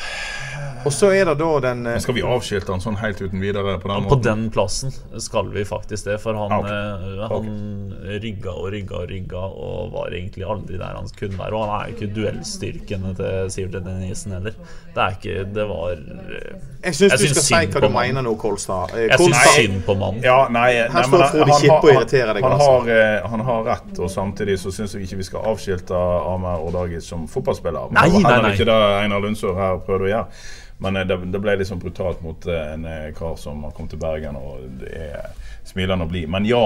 Og 0.84 0.92
så 0.96 1.10
er 1.12 1.26
det 1.28 1.34
da 1.40 1.48
den 1.60 1.82
eh, 1.86 1.98
Men 1.98 2.00
skal 2.00 2.16
vi 2.16 2.22
avskilte 2.24 2.72
han 2.72 2.80
sånn 2.80 2.96
helt 3.02 3.20
uten 3.20 3.40
videre 3.42 3.74
på 3.82 3.90
den 3.90 4.06
På 4.08 4.16
måten? 4.16 4.22
den 4.24 4.46
plassen 4.54 4.94
skal 5.20 5.50
vi 5.52 5.64
faktisk 5.68 6.08
det, 6.08 6.16
for 6.22 6.38
han, 6.40 6.54
okay. 6.56 6.78
ok. 6.96 7.20
eh, 7.20 7.34
han 7.34 8.16
rygga 8.24 8.54
og 8.56 8.70
rygga 8.72 9.02
og 9.02 9.10
rygga 9.12 9.42
og 9.50 9.92
var 9.92 10.16
egentlig 10.16 10.46
aldri 10.48 10.80
der 10.80 10.96
han 10.96 11.12
kunne 11.20 11.36
være. 11.42 11.52
Og 11.58 11.66
han 11.68 11.74
er 11.76 11.90
jo 11.92 11.98
ikke 11.98 12.10
duellstyrkene 12.16 13.12
til 13.20 13.52
Sivert 13.52 13.84
Denisen 13.84 14.36
heller. 14.38 14.56
Det 14.94 15.04
er 15.04 15.18
ikke 15.20 15.44
Det 15.54 15.64
var 15.68 15.90
Jeg 16.00 16.96
syns 16.96 17.12
du 17.20 17.26
skal 17.28 17.44
si 17.44 17.60
hva 17.74 17.84
du 17.84 17.88
mener 17.94 18.24
nå, 18.24 18.32
Kolstad. 18.40 18.96
Eh, 18.96 19.10
Jeg 19.12 19.20
syns 19.20 19.44
synd 19.58 19.84
på 19.84 19.98
mannen. 20.00 20.24
Ja, 20.24 20.46
nei, 20.48 20.70
nei 20.88 21.04
står 21.04 21.26
Frode 21.28 21.50
han 21.52 21.60
Kippe 21.60 21.78
og 21.84 21.92
irriterer 21.92 22.32
deg, 22.40 22.48
Han, 22.48 22.56
altså. 22.56 22.72
har, 22.88 23.28
han 23.36 23.46
har 23.50 23.62
rett, 23.68 23.92
og 24.00 24.08
samtidig 24.16 24.56
så 24.64 24.72
syns 24.74 24.96
jeg 24.96 25.04
ikke 25.04 25.09
vi 25.18 25.26
skal 25.26 25.46
avskilte 25.50 25.98
Amer 26.30 26.62
Ordagic 26.62 27.04
som 27.06 27.26
fotballspiller. 27.28 27.90
Men 27.90 28.00
Nei, 28.00 28.08
det 28.08 28.16
var 28.16 28.26
nei, 28.26 28.32
heller 28.34 28.48
nei. 28.48 28.56
ikke 28.58 28.68
det 28.70 28.80
Einar 29.00 29.24
Lundsør 29.24 29.58
her 29.58 29.80
prøvde 29.86 30.08
å 30.08 30.12
gjøre. 30.14 30.42
Men 30.80 30.96
eh, 30.96 31.06
det, 31.06 31.18
det 31.32 31.40
ble 31.42 31.66
sånn 31.68 31.80
brutalt 31.82 32.22
mot 32.24 32.46
eh, 32.48 32.72
en 32.74 32.86
eh, 32.88 33.08
kar 33.16 33.36
som 33.40 33.64
har 33.66 33.74
kommet 33.76 33.92
til 33.94 34.00
Bergen, 34.00 34.38
og 34.40 34.64
det 34.80 34.92
er 34.96 35.48
smilende 35.68 36.06
å 36.06 36.10
bli. 36.10 36.22
Men 36.30 36.46
ja, 36.48 36.62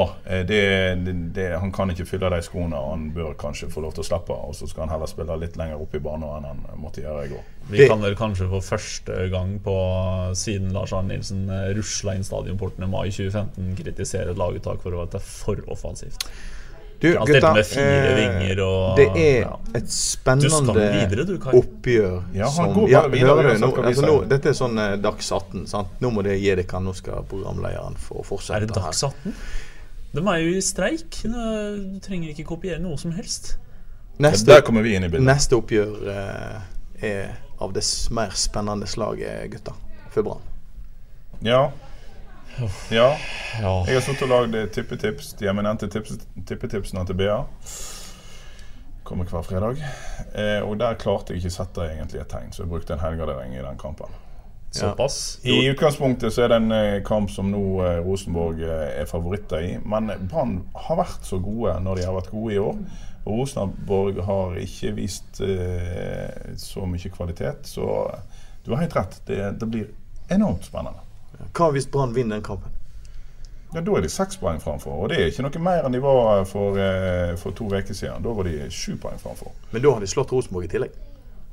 det, 0.46 0.60
det, 1.02 1.14
det, 1.34 1.48
han 1.60 1.72
kan 1.74 1.90
ikke 1.90 2.06
fylle 2.08 2.30
de 2.32 2.38
skoene. 2.46 2.78
Han 2.78 3.08
bør 3.12 3.34
kanskje 3.40 3.68
få 3.72 3.82
lov 3.82 3.96
til 3.96 4.04
å 4.04 4.06
slappe 4.06 4.32
og 4.32 4.54
så 4.56 4.68
skal 4.70 4.86
han 4.86 4.94
heller 4.94 5.10
spille 5.10 5.34
litt 5.42 5.58
lenger 5.58 5.82
opp 5.82 5.96
i 5.98 6.00
banen 6.00 6.30
enn 6.30 6.62
han 6.70 6.80
måtte 6.80 7.02
gjøre 7.02 7.26
i 7.26 7.32
går. 7.34 7.42
Vi 7.74 7.88
kan 7.90 8.00
vel 8.04 8.16
kanskje 8.16 8.46
for 8.52 8.64
første 8.64 9.26
gang 9.34 9.58
på 9.64 9.76
siden 10.38 10.72
Lars 10.76 10.94
Arne 10.94 11.10
Nilsen 11.10 11.50
rusla 11.76 12.14
inn 12.14 12.24
stadionporten 12.24 12.86
i 12.86 12.90
mai 12.94 13.08
2015 13.10 13.74
kritisere 13.82 14.32
et 14.32 14.40
laguttak 14.40 14.80
for 14.84 14.94
å 14.94 15.02
være 15.02 15.20
for 15.26 15.60
offensivt. 15.74 16.28
Du, 17.04 17.10
Han 17.18 17.28
gutta, 17.28 17.50
med 17.52 17.66
fire 17.68 18.52
eh, 18.54 18.60
og 18.64 18.96
Det 18.96 19.04
er 19.12 19.42
ja. 19.42 19.56
et 19.76 19.90
spennende 19.92 20.72
videre, 20.72 21.26
du, 21.28 21.34
oppgjør 21.36 22.14
Ja, 22.32 22.48
som 22.48 22.72
går 22.72 22.88
ja, 22.88 23.02
videre, 23.12 23.34
hører 23.36 23.58
du, 23.58 23.60
nå, 23.60 23.68
altså, 23.82 24.06
nå. 24.08 24.14
Dette 24.30 24.48
er 24.54 24.56
sånn 24.56 24.80
eh, 24.80 24.94
Dags 25.04 25.28
18. 25.28 25.66
Sant? 25.68 25.92
Nå 26.00 26.12
må 26.14 26.24
det 26.24 26.38
gi 26.40 26.48
dere. 26.54 26.80
Nå 26.80 26.94
skal 26.96 27.26
programlederen 27.28 27.98
få 28.00 28.24
fortsette 28.24 28.62
Er 28.62 28.64
det. 28.64 28.78
Dags 28.78 29.04
18? 29.04 29.36
De 30.14 30.24
er 30.24 30.40
jo 30.46 30.56
i 30.56 30.64
streik. 30.64 31.20
Du 31.26 32.00
trenger 32.00 32.32
ikke 32.32 32.46
kopiere 32.54 32.80
noe 32.80 32.96
som 33.00 33.12
helst. 33.12 33.58
Neste, 34.22 34.54
Der 34.54 34.64
kommer 34.64 34.86
vi 34.86 34.94
inn 34.96 35.04
i 35.04 35.10
bildet. 35.10 35.26
neste 35.26 35.58
oppgjør 35.58 36.08
eh, 36.08 36.58
er 37.04 37.32
av 37.60 37.76
det 37.76 37.84
mer 38.14 38.32
spennende 38.38 38.88
slaget, 38.88 39.50
gutta. 39.52 39.74
For 40.14 40.24
Brann. 40.24 40.40
Ja. 41.44 41.66
Ja. 42.90 43.10
Ja. 43.60 43.72
Jeg 43.86 43.98
har 43.98 44.04
sittet 44.04 44.26
og 44.26 44.32
lagd 44.32 44.72
tippetips. 44.74 45.32
De 45.40 45.48
eminente 45.50 45.88
tips, 45.90 46.18
tippetipsene 46.46 47.04
til 47.06 47.18
BA. 47.18 47.38
Kommer 49.04 49.28
hver 49.28 49.44
fredag. 49.44 49.80
Eh, 50.34 50.60
og 50.64 50.78
der 50.80 50.96
klarte 51.00 51.34
jeg 51.34 51.42
ikke 51.42 51.56
sette 51.58 51.88
egentlig 51.92 52.22
et 52.22 52.30
tegn, 52.32 52.52
så 52.52 52.64
jeg 52.64 52.70
brukte 52.72 52.96
en 52.96 53.02
helgardering 53.04 53.56
i 53.56 53.62
den 53.62 53.80
kampen. 53.80 54.12
Såpass. 54.74 55.38
I 55.46 55.68
utgangspunktet 55.70 56.34
så 56.34 56.42
er 56.42 56.50
det 56.50 56.56
en 56.62 56.72
eh, 56.74 57.02
kamp 57.06 57.30
som 57.30 57.46
nå 57.52 57.62
eh, 57.84 58.00
Rosenborg 58.02 58.62
eh, 58.64 58.88
er 59.02 59.06
favoritter 59.06 59.62
i. 59.62 59.74
Men 59.86 60.10
Brann 60.30 60.56
har 60.86 60.98
vært 60.98 61.28
så 61.28 61.38
gode 61.42 61.76
når 61.84 62.00
de 62.00 62.06
har 62.08 62.16
vært 62.16 62.32
gode 62.32 62.56
i 62.56 62.58
år. 62.58 62.80
Og 63.24 63.38
Rosenborg 63.38 64.18
har 64.26 64.56
ikke 64.60 64.90
vist 64.98 65.38
eh, 65.46 66.56
så 66.60 66.88
mye 66.90 67.12
kvalitet. 67.14 67.70
Så 67.70 67.86
du 68.64 68.72
har 68.74 68.82
helt 68.82 68.96
rett. 68.98 69.20
Det, 69.28 69.38
det 69.60 69.70
blir 69.70 69.92
enormt 70.34 70.66
spennende. 70.66 71.04
Hva 71.54 71.70
hvis 71.74 71.86
Brann 71.90 72.14
vinner 72.14 72.38
den 72.38 72.46
kampen? 72.46 72.72
Ja, 73.74 73.80
Da 73.80 73.96
er 73.98 74.04
de 74.04 74.08
seks 74.08 74.36
poeng 74.38 74.60
framfor. 74.62 75.00
Og 75.02 75.08
det 75.10 75.18
er 75.18 75.32
ikke 75.32 75.42
noe 75.48 75.62
mer 75.66 75.86
enn 75.86 75.96
de 75.96 76.00
var 76.02 76.44
for, 76.46 76.78
eh, 76.78 77.34
for 77.40 77.50
to 77.58 77.66
uker 77.66 77.94
siden. 77.94 78.22
Da 78.22 78.34
var 78.36 78.46
de 78.46 78.70
sju 78.70 78.94
poeng 79.02 79.18
framfor. 79.18 79.50
Men 79.72 79.82
da 79.82 79.92
har 79.96 80.00
de 80.00 80.06
slått 80.06 80.32
Rosenborg 80.32 80.68
i 80.68 80.72
tillegg. 80.76 80.94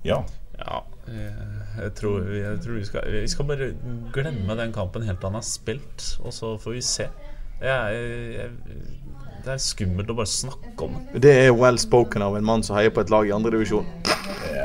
Ja. 0.05 0.21
Ja, 0.61 0.83
jeg, 1.07 1.31
jeg, 1.79 1.93
tror, 1.97 2.27
jeg 2.29 2.59
tror 2.61 2.75
vi 2.77 2.85
skal 2.85 3.07
Vi 3.09 3.27
skal 3.27 3.45
bare 3.49 3.71
glemme 4.13 4.57
den 4.59 4.73
kampen 4.75 5.07
helt 5.07 5.17
til 5.19 5.31
han 5.31 5.39
er 5.39 5.45
spilt, 5.47 6.17
og 6.21 6.33
så 6.33 6.53
får 6.61 6.75
vi 6.77 6.81
se. 6.85 7.07
Jeg, 7.61 8.03
jeg, 8.35 8.49
det 9.41 9.55
er 9.55 9.61
skummelt 9.61 10.09
å 10.09 10.17
bare 10.17 10.29
snakke 10.29 10.85
om 10.85 10.99
det. 10.99 11.21
Det 11.25 11.33
er 11.47 11.51
well 11.57 11.79
spoken 11.81 12.21
av 12.21 12.37
en 12.37 12.45
mann 12.45 12.61
som 12.65 12.77
heier 12.77 12.93
på 12.93 13.01
et 13.01 13.09
lag 13.13 13.25
i 13.25 13.33
andredivisjon. 13.33 13.87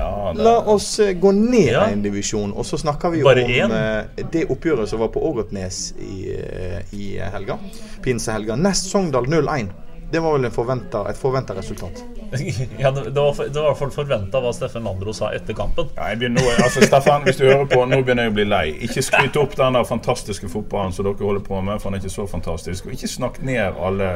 Ja 0.06 0.32
det, 0.36 0.42
La 0.46 0.54
oss 0.72 0.88
eh, 1.00 1.12
gå 1.18 1.32
ned 1.36 1.72
Ja. 1.72 1.84
en 1.90 2.02
divisjon, 2.04 2.52
og 2.56 2.64
så 2.66 2.78
snakker 2.80 3.10
vi 3.14 3.22
Bare 3.26 3.44
om 3.44 3.50
én? 3.50 3.72
eh, 3.72 4.24
det 4.32 4.46
oppgjøret 4.52 4.88
som 4.88 5.00
var 5.02 5.08
på 5.14 5.22
Ågotnes 5.30 5.94
i, 6.00 6.32
eh, 6.36 6.94
i 6.96 7.16
helga. 7.18 7.58
Pinsehelga. 8.02 8.56
Nest 8.56 8.90
Sogndal 8.90 9.26
0-1. 9.26 9.68
Det 10.12 10.20
var 10.22 10.36
vel 10.36 10.44
en 10.46 10.52
forventet, 10.54 11.08
et 11.10 11.18
forventa 11.18 11.54
resultat. 11.56 12.02
Ja, 12.78 12.90
det, 12.90 13.02
det, 13.14 13.20
var, 13.20 13.34
det 13.48 13.54
var 13.54 13.62
i 13.62 13.68
hvert 13.72 13.78
fall 13.78 13.90
forventa 13.90 14.40
hva 14.42 14.52
Steffen 14.54 14.84
Landro 14.86 15.12
sa 15.14 15.32
etter 15.34 15.54
kampen. 15.58 15.88
Ja, 15.96 16.08
jeg 16.12 16.18
begynner 16.20 16.42
nå, 16.42 16.52
altså 16.62 16.82
Steffen, 16.86 17.22
hvis 17.26 17.36
du 17.40 17.44
hører 17.48 17.66
på, 17.70 17.80
nå 17.90 17.98
begynner 18.02 18.26
jeg 18.28 18.32
å 18.32 18.36
bli 18.38 18.44
lei. 18.46 18.64
Ikke 18.86 19.02
skryt 19.02 19.36
opp 19.42 19.56
den 19.58 19.74
der 19.78 19.86
fantastiske 19.86 20.48
fotballen 20.50 20.92
som 20.94 21.06
dere 21.08 21.18
holder 21.26 21.42
på 21.46 21.58
med, 21.62 21.80
for 21.82 21.90
den 21.90 21.98
er 22.00 22.04
ikke 22.06 22.14
så 22.14 22.26
fantastisk. 22.30 22.86
Og 22.86 22.94
ikke 22.94 23.10
snakk 23.10 23.42
ned 23.42 23.78
alle 23.82 24.12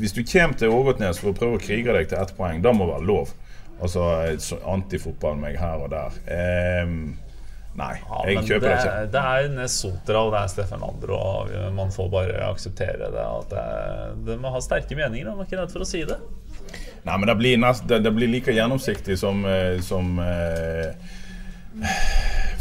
Hvis 0.00 0.12
du 0.12 0.22
kommer 0.24 0.56
til 0.60 0.68
Ågotnes 0.72 1.18
for 1.20 1.32
å 1.32 1.36
prøve 1.36 1.56
å 1.56 1.60
krige 1.62 1.92
deg 1.96 2.08
til 2.10 2.18
ett 2.20 2.32
poeng, 2.36 2.60
da 2.64 2.72
må 2.76 2.84
det 2.88 2.94
være 2.96 3.06
lov. 3.08 3.30
Altså 3.76 4.06
så 4.40 4.58
antifotball 4.72 5.36
meg 5.40 5.58
her 5.60 5.84
og 5.84 5.90
der. 5.92 6.14
Um, 6.86 7.16
nei, 7.76 7.92
Ja, 8.00 8.22
jeg 8.30 8.46
kjøper 8.48 8.70
det, 8.70 8.76
ikke. 8.80 8.94
det 9.12 9.24
er 9.34 9.50
Nes 9.52 9.74
Sotra 9.82 10.22
det 10.32 10.40
er 10.40 10.52
Steffen 10.54 10.80
Landro, 10.80 11.18
og 11.18 11.52
man 11.76 11.92
får 11.92 12.08
bare 12.14 12.48
akseptere 12.48 13.12
det. 13.12 13.26
At 13.26 13.52
det, 14.24 14.38
må 14.40 14.54
ha 14.54 14.62
sterke 14.64 14.96
meninger. 14.96 15.28
Man 15.34 15.44
er 15.44 15.50
ikke 15.50 15.60
redd 15.60 15.76
for 15.76 15.84
å 15.84 15.88
si 15.88 16.06
det. 16.08 16.16
Nei, 17.06 17.18
men 17.18 17.28
det 17.28 17.36
blir, 17.38 17.58
nest, 17.62 17.84
det, 17.88 18.00
det 18.02 18.10
blir 18.10 18.30
like 18.30 18.50
gjennomsiktig 18.50 19.14
som, 19.18 19.44
eh, 19.46 19.76
som 19.84 20.18
eh, 20.18 20.90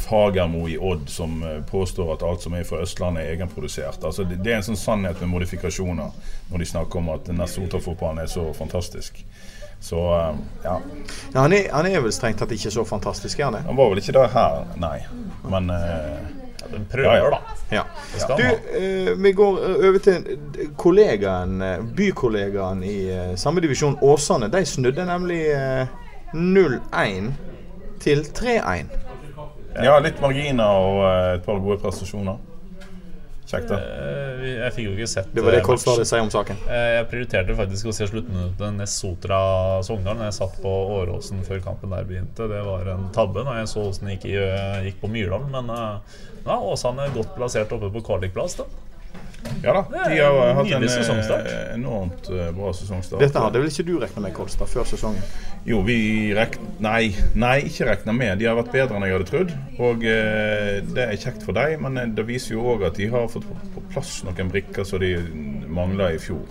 Fagermo 0.04 0.68
i 0.70 0.78
Odd, 0.78 1.10
som 1.10 1.44
eh, 1.44 1.64
påstår 1.66 2.14
at 2.14 2.24
alt 2.24 2.46
som 2.46 2.54
er 2.54 2.68
fra 2.68 2.84
Østlandet, 2.86 3.24
er 3.24 3.34
egenprodusert. 3.34 4.04
Altså, 4.06 4.24
det, 4.24 4.38
det 4.46 4.54
er 4.54 4.60
en 4.60 4.68
sånn 4.68 4.78
sannhet 4.78 5.24
med 5.24 5.32
modifikasjoner 5.34 6.14
når 6.52 6.62
de 6.62 6.70
snakker 6.70 7.02
om 7.02 7.10
at 7.16 7.32
Nessotra-fotballen 7.34 8.22
er 8.22 8.30
så 8.30 8.46
fantastisk. 8.54 9.24
Så 9.86 10.00
eh, 10.18 10.38
ja. 10.64 10.80
Ja, 11.34 11.40
han, 11.44 11.54
er, 11.54 11.68
han 11.74 11.86
er 11.86 12.02
vel 12.02 12.14
strengt 12.16 12.40
tatt 12.42 12.54
ikke 12.56 12.72
så 12.74 12.86
fantastisk, 12.90 13.38
er 13.40 13.50
han 13.52 13.60
det? 13.60 13.66
Han 13.68 13.78
var 13.78 13.92
vel 13.92 14.02
ikke 14.02 14.16
det 14.18 14.24
her, 14.34 14.64
nei. 14.82 14.98
Men 15.52 15.70
eh, 15.76 16.16
Ja, 16.66 16.80
prøver, 16.92 17.14
Ja, 17.14 17.28
ja. 17.30 17.30
da. 17.36 17.42
Ja. 17.76 18.38
Du, 18.40 18.46
eh, 18.80 19.12
vi 19.22 19.32
går 19.38 19.60
over 19.76 20.00
til 20.02 20.26
kollegaen, 20.82 21.60
eh, 21.62 21.84
bykollegaen 22.00 22.82
i 22.84 22.96
eh, 23.14 23.36
samme 23.38 23.62
divisjon, 23.62 24.00
Åsane. 24.02 24.50
De 24.50 24.64
snudde 24.66 25.06
nemlig 25.06 25.44
eh, 25.54 25.94
0-1 26.34 27.30
til 28.02 28.26
3-1. 28.34 28.90
Ja, 29.84 30.00
litt 30.02 30.18
marginer 30.24 30.82
og 30.82 31.00
eh, 31.06 31.32
et 31.38 31.46
par 31.46 31.62
gode 31.62 31.78
prestasjoner. 31.84 32.42
Kjekt, 33.46 33.68
da. 33.70 33.78
Jeg, 33.78 34.54
Jeg 34.58 34.74
fikk 34.74 34.86
jo 34.88 34.94
ikke 34.96 35.08
sett 35.12 35.28
Det 35.36 35.44
var 35.46 35.54
det 35.54 35.60
eh, 35.60 35.66
Kolstad 35.68 35.92
hadde 35.94 36.06
å 36.08 36.10
si 36.10 36.22
om 36.24 36.32
saken. 36.34 36.62
Eh, 36.66 36.86
Jeg 36.96 37.08
prioriterte 37.12 37.58
faktisk 37.60 37.90
å 37.92 37.94
se 37.94 38.08
sluttminuttet 38.10 38.74
Ness 38.80 38.96
Sotra-Sogndal 39.04 40.18
når 40.18 40.32
jeg 40.32 40.38
satt 40.40 40.56
på 40.64 40.72
Åråsen 40.96 41.44
før 41.46 41.62
kampen 41.66 41.94
der 41.94 42.08
begynte. 42.10 42.48
Det 42.50 42.64
var 42.66 42.90
en 42.96 43.06
tabbe 43.16 43.44
når 43.46 43.62
jeg 43.62 43.70
så 43.76 43.86
åssen 43.92 44.10
det 44.10 44.18
gikk, 44.18 44.26
eh, 44.42 44.80
gikk 44.88 44.98
på 45.04 45.12
Myrdal. 45.14 45.46
Men 45.54 45.70
eh, 45.76 46.18
ja, 46.48 46.58
Åsane 46.58 47.06
er 47.06 47.14
godt 47.16 47.36
plassert 47.38 47.72
oppe 47.78 47.92
på 47.94 48.02
kvalikplass. 48.10 48.58
da 48.64 48.66
Ja 49.62 49.74
da. 49.78 49.84
De 49.94 50.18
har 50.18 50.40
en 50.50 50.56
hatt 50.58 50.72
en 50.74 50.88
eh, 50.90 51.60
enormt 51.78 52.30
eh, 52.34 52.50
bra 52.56 52.74
sesongstart. 52.74 53.22
Dette 53.22 53.46
hadde 53.46 53.62
vel 53.62 53.70
ikke 53.70 53.86
du 53.86 53.94
regna 54.02 54.26
med, 54.26 54.34
Kolstad, 54.34 54.70
før 54.74 54.90
sesongen? 54.90 55.22
Jo, 55.66 55.82
vi 55.82 56.30
regner 56.38 56.62
Nei, 56.76 57.16
nei, 57.40 57.62
ikke 57.70 57.88
regna 57.88 58.14
med. 58.14 58.36
De 58.38 58.46
har 58.50 58.58
vært 58.58 58.74
bedre 58.74 58.98
enn 58.98 59.06
jeg 59.08 59.16
hadde 59.16 59.28
trodd. 59.30 59.54
Og 59.80 60.04
eh, 60.06 60.82
det 60.84 61.06
er 61.06 61.22
kjekt 61.22 61.46
for 61.48 61.56
deg, 61.56 61.78
men 61.82 61.98
eh, 62.02 62.10
det 62.12 62.26
viser 62.28 62.58
jo 62.58 62.66
òg 62.74 62.84
at 62.90 63.00
de 63.00 63.08
har 63.14 63.30
fått 63.32 63.48
på, 63.48 63.84
plass 63.94 64.18
noen 64.28 64.52
brikker 64.52 64.86
som 64.86 65.00
de 65.02 65.16
mangla 65.72 66.12
i 66.14 66.20
fjor. 66.22 66.44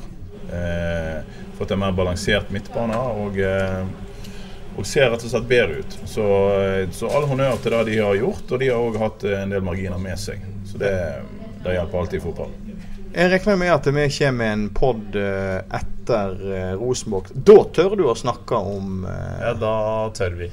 Eh, 0.48 1.20
fått 1.59 1.77
en 1.77 1.83
mer 1.85 1.94
balansert 1.94 2.50
midtbane 2.55 2.96
og, 3.20 3.38
eh, 3.38 3.85
og 4.74 4.88
ser 4.88 5.12
rett 5.12 5.22
og 5.22 5.35
slett 5.35 5.50
bedre 5.53 5.85
ut. 5.85 5.98
Så, 6.09 6.27
eh, 6.57 6.83
så 6.96 7.12
all 7.12 7.29
honnør 7.31 7.61
til 7.61 7.77
det 7.77 7.85
de 7.92 8.00
har 8.00 8.18
gjort, 8.18 8.48
og 8.48 8.64
de 8.64 8.72
har 8.72 8.88
òg 8.88 8.98
hatt 9.05 9.29
eh, 9.29 9.42
en 9.44 9.53
del 9.53 9.68
marginer 9.68 10.00
med 10.00 10.18
seg. 10.24 10.42
Så 10.66 10.81
det, 10.81 10.94
det 11.62 11.77
hjelper 11.77 12.00
alltid 12.00 12.22
i 12.22 12.24
fotball. 12.24 12.57
Jeg 13.14 13.31
regner 13.31 13.57
med 13.61 13.70
at 13.70 13.87
vi 13.87 14.05
kommer 14.11 14.33
med 14.40 14.53
en 14.53 14.62
pod 14.74 15.16
eh, 15.20 15.61
etter 15.79 16.33
eh, 16.50 16.72
Rosenborg. 16.81 17.29
Da 17.46 17.55
tør 17.77 17.94
du 18.00 18.05
å 18.11 18.14
snakke 18.18 18.59
om 18.59 19.05
eh, 19.07 19.37
Ja, 19.44 19.53
da 19.61 19.74
tør 20.16 20.35
vi. 20.40 20.48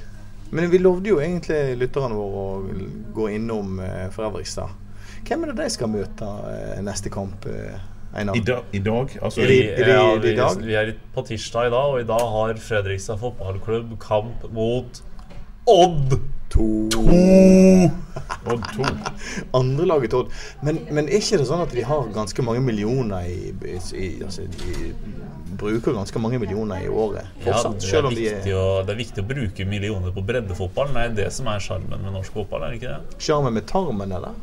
Men 0.51 0.67
vi 0.69 0.81
lovde 0.83 1.09
jo 1.09 1.17
egentlig 1.23 1.77
lytterne 1.79 2.13
våre 2.13 2.41
å 2.43 2.83
gå 3.15 3.29
innom 3.31 3.77
Fredrikstad. 4.11 4.73
Hvem 5.25 5.45
er 5.45 5.51
det 5.53 5.61
de 5.63 5.69
skal 5.71 5.89
møte 5.93 6.27
neste 6.83 7.09
kamp, 7.13 7.45
Einar? 8.11 8.35
I, 8.35 8.41
da, 8.43 8.57
i 8.75 8.81
dag 8.83 9.13
altså, 9.23 9.45
det- 9.47 9.79
er 9.79 9.85
det- 9.87 9.95
ja, 9.95 10.03
i 10.11 10.19
vi, 10.19 10.33
dag? 10.35 10.59
vi 10.67 10.75
er 10.75 10.91
på 11.15 11.23
tirsdag 11.29 11.69
i 11.69 11.71
dag, 11.71 11.93
og 11.93 12.01
i 12.01 12.07
dag 12.09 12.25
har 12.35 12.53
Fredrikstad 12.59 13.21
fotballklubb 13.23 13.95
kamp 14.03 14.43
mot 14.51 15.01
Odd! 15.71 16.17
To. 16.51 16.67
Odd 18.45 18.63
2. 18.75 18.83
Andrelaget 19.53 20.09
til 20.09 20.19
Odd. 20.19 20.31
Men, 20.61 20.79
men 20.91 21.07
er 21.07 21.21
ikke 21.21 21.39
det 21.39 21.47
sånn 21.47 21.63
at 21.63 21.73
de 21.75 21.83
har 21.87 22.09
ganske 22.15 22.45
mange 22.45 22.63
millioner 22.65 23.27
i, 23.29 23.51
i 23.95 24.09
altså, 24.25 24.47
De 24.59 24.93
bruker 25.61 25.95
ganske 25.95 26.19
mange 26.19 26.39
millioner 26.41 26.85
i 26.85 26.89
året 26.89 27.27
Ja, 27.45 27.53
det, 27.53 27.75
er 27.75 27.87
selv 27.87 28.09
om 28.09 28.15
de 28.15 28.27
er, 28.31 28.47
å, 28.57 28.81
det 28.87 28.95
er 28.95 29.01
viktig 29.03 29.23
å 29.23 29.27
bruke 29.27 29.67
millioner 29.67 30.15
på 30.15 30.23
breddefotball. 30.25 30.93
Det 30.95 31.03
er 31.07 31.19
det 31.23 31.27
som 31.35 31.49
er 31.51 31.63
sjarmen 31.63 32.01
med 32.01 32.15
norsk 32.17 32.39
fotball, 32.41 32.65
er 32.65 32.73
det 32.73 32.81
ikke 32.81 32.95
det? 32.95 33.19
Sjarmen 33.27 33.55
med 33.55 33.67
tarmen, 33.69 34.15
eller? 34.19 34.39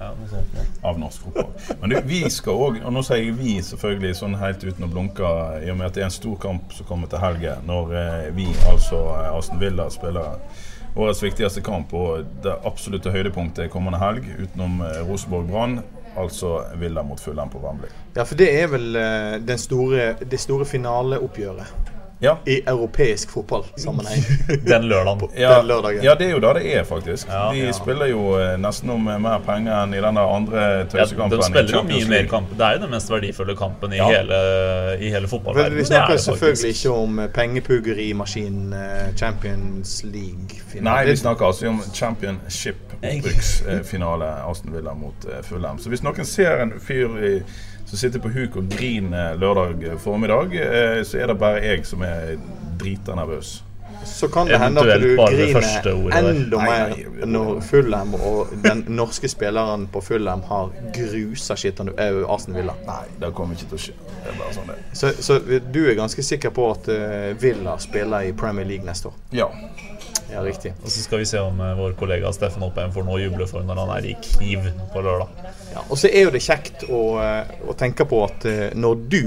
Ja, 0.00 0.14
noe 0.16 0.30
sånt 0.30 0.54
noe. 0.56 0.66
av 0.88 0.98
norsk 1.00 1.26
fotball. 1.26 1.76
Men 1.82 1.92
du, 1.92 1.96
vi 2.08 2.22
skal 2.32 2.56
òg, 2.56 2.80
og 2.80 2.94
nå 2.94 3.02
sier 3.04 3.20
jeg 3.20 3.36
vi 3.36 3.58
selvfølgelig 3.64 4.16
sånn 4.16 4.38
helt 4.40 4.62
uten 4.64 4.86
å 4.86 4.90
blunke, 4.92 5.32
i 5.60 5.68
og 5.72 5.76
med 5.80 5.90
at 5.90 5.98
det 5.98 6.06
er 6.06 6.08
en 6.08 6.14
stor 6.14 6.38
kamp 6.40 6.72
som 6.76 6.88
kommer 6.88 7.10
til 7.12 7.20
helgen, 7.20 7.66
når 7.68 7.94
eh, 8.00 8.28
vi, 8.36 8.48
altså 8.70 9.02
eh, 9.18 9.32
Aston 9.34 9.60
Villa, 9.60 9.90
spiller 9.92 10.38
årets 10.96 11.22
viktigste 11.22 11.62
kamp, 11.64 11.94
og 11.94 12.26
det 12.44 12.56
absolutte 12.66 13.12
høydepunktet 13.14 13.70
kommende 13.72 14.00
helg, 14.02 14.26
utenom 14.40 14.80
eh, 14.86 15.00
Rosenborg 15.08 15.50
Brann, 15.50 15.80
altså 16.18 16.64
Villa 16.80 17.04
mot 17.06 17.20
Fulham 17.22 17.52
på 17.52 17.62
Wembley. 17.62 17.92
Ja, 18.16 18.24
for 18.24 18.38
det 18.38 18.50
er 18.58 18.66
vel 18.72 18.88
det 19.46 19.60
store, 19.62 20.12
det 20.26 20.40
store 20.42 20.66
finaleoppgjøret 20.66 21.89
Ja. 22.22 22.34
i 22.46 22.58
europeisk 22.68 23.30
fotballsammenheng. 23.32 24.22
Den 24.68 24.82
lørdagen. 24.90 25.28
Ja, 25.40 25.54
Den 25.58 25.66
lørdagen. 25.66 26.02
ja, 26.04 26.14
det 26.14 26.26
er 26.26 26.30
jo 26.30 26.38
det 26.40 26.54
det 26.60 26.74
er, 26.76 26.84
faktisk. 26.84 27.28
Ja, 27.28 27.48
de 27.52 27.58
ja. 27.64 27.72
spiller 27.72 28.06
jo 28.10 28.34
eh, 28.38 28.58
nesten 28.60 28.90
om 28.92 29.08
eh, 29.08 29.16
mer 29.20 29.38
penger 29.46 29.72
enn 29.84 29.94
i 29.96 30.00
den 30.04 30.14
der 30.20 30.26
andre 30.36 30.60
Ja, 30.60 30.84
de 31.04 31.08
spiller 31.42 31.72
jo 31.72 31.82
mye 31.88 32.04
mer 32.10 32.26
kamp. 32.28 32.46
Det 32.58 32.66
er 32.66 32.72
jo 32.76 32.80
den 32.84 32.90
mest 32.92 33.10
verdifulle 33.10 33.56
kampen 33.56 33.92
i 33.92 33.96
Ja. 33.96 34.04
hele, 34.10 34.34
i 35.00 35.08
hele 35.14 35.28
fotballverdenen. 35.28 35.78
vi 35.78 35.84
snakker 35.88 36.16
selvfølgelig 36.16 36.68
ikke 36.76 36.90
om 36.92 37.18
eh, 37.18 37.28
pengepuggerimaskinen 37.38 38.72
eh, 38.72 39.14
Champions 39.16 40.04
League. 40.04 40.60
Nei, 40.80 41.04
vi 41.08 41.16
snakker 41.16 41.46
altså 41.46 41.68
om 41.68 41.80
championship-opprykksfinale 41.94 44.24
Aston 44.50 44.72
Villa 44.76 44.94
mot 44.94 45.26
Fulham. 45.42 45.78
Så 45.78 45.88
hvis 45.88 46.02
noen 46.04 46.24
ser 46.26 46.60
en 46.62 46.72
fyr 46.80 47.08
i, 47.26 47.42
som 47.90 47.98
sitter 47.98 48.22
på 48.22 48.30
huk 48.30 48.56
og 48.56 48.68
griner 48.70 49.34
lørdag 49.34 49.98
formiddag, 49.98 50.54
eh, 50.54 51.00
så 51.02 51.18
er 51.18 51.26
det 51.26 51.34
bare 51.40 51.58
jeg 51.64 51.82
som 51.88 52.04
er 52.06 52.36
drita 52.78 53.16
nervøs. 53.18 53.62
Så 54.06 54.28
kan 54.28 54.46
det 54.46 54.60
hende 54.62 54.80
at 54.80 55.02
du 55.02 55.16
griner 55.16 55.66
enda 56.18 56.60
mer 56.62 57.26
når 57.26 57.58
Fulham 57.66 58.14
og 58.14 58.52
den 58.62 58.84
norske 58.88 59.28
spilleren 59.28 59.88
på 59.92 60.00
Fulham 60.00 60.44
har 60.46 60.70
grusa 60.94 61.56
skitten 61.58 61.90
uh, 61.98 62.22
Arsen 62.30 62.54
Villa. 62.54 62.78
Nei, 62.86 63.02
det 63.20 63.32
kommer 63.34 63.58
ikke 63.58 63.72
til 63.74 63.80
å 63.80 63.82
skje. 63.88 63.96
Det 64.14 64.30
er 64.30 64.38
bare 64.38 64.54
sånn 64.54 64.70
det. 64.70 64.78
Så, 64.94 65.12
så 65.18 65.40
du 65.42 65.82
er 65.82 65.98
ganske 65.98 66.24
sikker 66.24 66.54
på 66.54 66.70
at 66.70 66.88
eh, 66.94 67.32
Villa 67.42 67.74
spiller 67.82 68.30
i 68.30 68.32
Premier 68.32 68.70
League 68.70 68.86
neste 68.86 69.10
år? 69.10 69.18
Ja. 69.34 69.50
Ja, 70.32 70.42
riktig. 70.46 70.72
Og 70.84 70.90
så 70.92 71.02
skal 71.02 71.18
vi 71.22 71.28
se 71.28 71.40
om 71.42 71.58
eh, 71.60 71.72
vår 71.78 71.94
kollega 71.98 72.30
Steffen 72.32 72.62
Oppheim 72.66 72.92
får 72.94 73.06
noe 73.06 73.18
å 73.18 73.22
juble 73.22 73.46
for 73.50 73.64
når 73.66 73.80
han 73.82 73.94
er 73.96 74.10
i 74.12 74.16
Kiev 74.22 74.68
på 74.92 75.02
lørdag. 75.04 75.32
Ja, 75.74 75.82
og 75.88 75.98
så 75.98 76.10
er 76.10 76.28
jo 76.28 76.34
det 76.34 76.42
kjekt 76.44 76.84
å, 76.88 77.00
eh, 77.22 77.50
å 77.70 77.74
tenke 77.78 78.06
på 78.10 78.22
at 78.26 78.46
eh, 78.50 78.68
når 78.78 79.02
du 79.10 79.22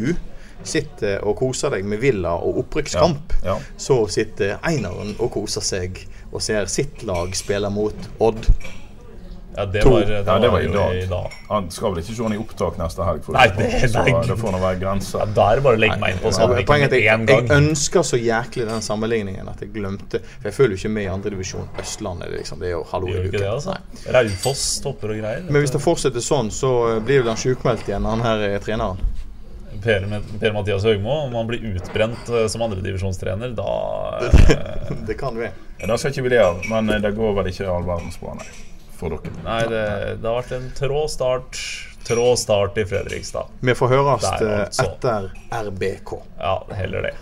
sitter 0.63 1.20
og 1.28 1.36
koser 1.42 1.74
deg 1.76 1.84
med 1.92 2.00
Villa 2.00 2.38
og 2.39 2.62
opprykkskamp, 2.63 3.34
Ja, 3.44 3.58
ja. 3.58 3.58
så 3.78 3.98
sitter 4.08 4.56
Einaren 4.63 5.16
og 5.20 5.34
koser 5.36 5.66
seg 5.66 6.00
og 6.32 6.39
ser 6.42 6.70
sitt 6.72 7.04
lag 7.06 7.36
spille 7.36 7.68
mot 7.70 8.08
Odd. 8.24 8.48
Ja, 9.56 9.66
det 9.70 9.82
To. 9.84 9.89
var, 9.94 10.02
det 10.10 10.24
Ja, 10.26 10.38
det 10.39 10.50
var 10.52 10.60
i 10.62 10.68
dag. 10.74 10.96
i 10.98 11.06
dag. 11.06 11.34
Han 11.50 11.70
skal 11.72 11.92
vel 11.94 12.02
ikke 12.04 12.16
se 12.16 12.24
han 12.24 12.34
i 12.34 12.38
opptak 12.42 12.78
neste 12.82 13.06
helg, 13.06 13.24
for 13.24 13.34
Nei, 13.38 13.48
det, 13.48 13.68
det- 13.72 13.89
så 13.92 14.02
nei. 14.04 14.13
det 14.28 14.38
får 14.39 14.52
nå 14.56 14.60
være 14.63 14.80
Ja, 14.82 15.26
da 15.26 15.50
er 15.52 15.56
det 15.56 15.63
bare 15.63 15.78
å 15.78 15.80
legge 15.80 16.00
meg 16.02 16.13
inn 16.16 16.20
på 16.24 16.32
Ja, 16.32 16.38
Sandviken 16.39 16.66
poenget 16.72 16.94
er 16.94 17.18
med 17.18 17.30
at 17.30 17.38
en 17.38 17.38
jeg, 17.38 17.50
jeg 17.50 17.58
ønsker 17.62 18.04
så 18.10 18.18
jæklig 18.18 18.68
den 18.68 18.82
sammenligningen 18.82 19.48
at 19.50 19.60
jeg 19.62 19.74
glemte 19.74 20.20
For 20.42 20.50
jeg 20.50 20.54
føler 20.54 20.70
jo 20.76 20.82
ikke 20.82 20.94
med 20.96 21.04
i 21.04 21.12
andredivisjon. 21.13 21.70
Østlandet 21.80 22.32
det 22.32 22.38
liksom, 22.42 22.60
det 22.60 22.68
er 22.68 22.72
jo 22.78 22.84
hallo 22.92 23.08
i 23.08 23.28
uken. 23.28 23.44
altså. 23.44 23.78
Raufoss 24.13 24.80
topper 24.82 25.13
og 25.13 25.22
greier. 25.22 25.44
Men 25.50 25.62
hvis 25.62 25.72
det 25.72 25.82
fortsetter 25.82 26.20
sånn, 26.24 26.50
så 26.52 27.00
blir 27.06 27.22
vel 27.22 27.28
han 27.34 27.38
sjukmeldt 27.38 27.88
igjen, 27.88 28.06
han 28.10 28.22
her 28.26 28.38
er 28.50 28.60
treneren. 28.60 28.98
Per, 29.84 30.06
per 30.39 30.54
Mathias 30.54 30.84
Høgmo, 30.86 31.26
om 31.28 31.34
han 31.36 31.48
blir 31.50 31.63
utbrent 31.76 32.30
eh, 32.30 32.48
som 32.48 32.62
andredivisjonstrener, 32.62 33.56
da 33.58 34.20
eh, 34.22 34.94
Det 35.08 35.18
kan 35.20 35.36
vi. 35.38 35.50
Ja, 35.80 35.88
Det 35.88 36.00
skal 36.00 36.12
ikke 36.13 36.24
vi 36.24 36.30
le 36.36 36.44
av, 36.46 36.62
men 36.70 36.89
eh, 36.89 37.00
det 37.04 37.16
går 37.18 37.34
vel 37.39 37.50
ikke 37.52 37.68
all 37.68 37.84
verdens 37.84 38.20
bra, 38.22 38.36
nei. 38.38 38.46
For 39.04 39.18
dere. 39.18 39.34
Nei, 39.44 39.60
det, 39.68 39.84
det 40.22 40.30
har 40.30 40.39
vært 40.39 40.56
en 40.56 40.70
trå 40.78 41.04
start. 41.12 41.60
Trå 42.08 42.30
start 42.39 42.78
i 42.80 42.86
Fredrikstad. 42.88 43.52
Vi 43.63 43.76
får 43.76 43.92
høres 43.92 44.26
altså. 44.28 44.84
etter 44.84 45.30
RBK-kampen. 45.52 46.34
Ja, 46.39 46.58
heller 46.76 47.08
det. 47.08 47.13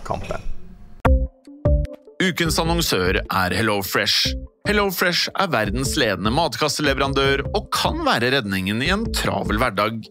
Ukens 2.22 2.58
annonsør 2.62 3.18
er 3.22 3.54
HelloFresh. 3.54 4.32
HelloFresh 4.68 5.30
er 5.42 5.50
verdens 5.50 5.96
ledende 5.98 6.30
matkasseleverandør 6.34 7.44
og 7.50 7.70
kan 7.74 8.02
være 8.06 8.30
redningen 8.36 8.82
i 8.82 8.90
en 8.94 9.08
travel 9.14 9.58
hverdag. 9.62 10.02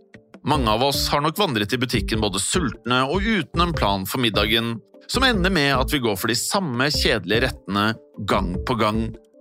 Mange 0.48 0.72
av 0.74 0.84
oss 0.84 1.06
har 1.12 1.24
nok 1.24 1.40
vandret 1.40 1.76
i 1.76 1.80
butikken 1.80 2.24
både 2.24 2.40
sultne 2.42 3.04
og 3.08 3.24
uten 3.24 3.64
en 3.64 3.76
plan 3.76 4.08
for 4.10 4.24
middagen, 4.24 4.76
som 5.12 5.24
ender 5.28 5.54
med 5.54 5.72
at 5.76 5.92
vi 5.94 6.02
går 6.04 6.16
for 6.20 6.32
de 6.32 6.40
samme 6.40 6.88
kjedelige 6.92 7.46
rettene 7.48 7.92
gang 8.28 8.56
på 8.68 8.80
gang. 8.80 9.06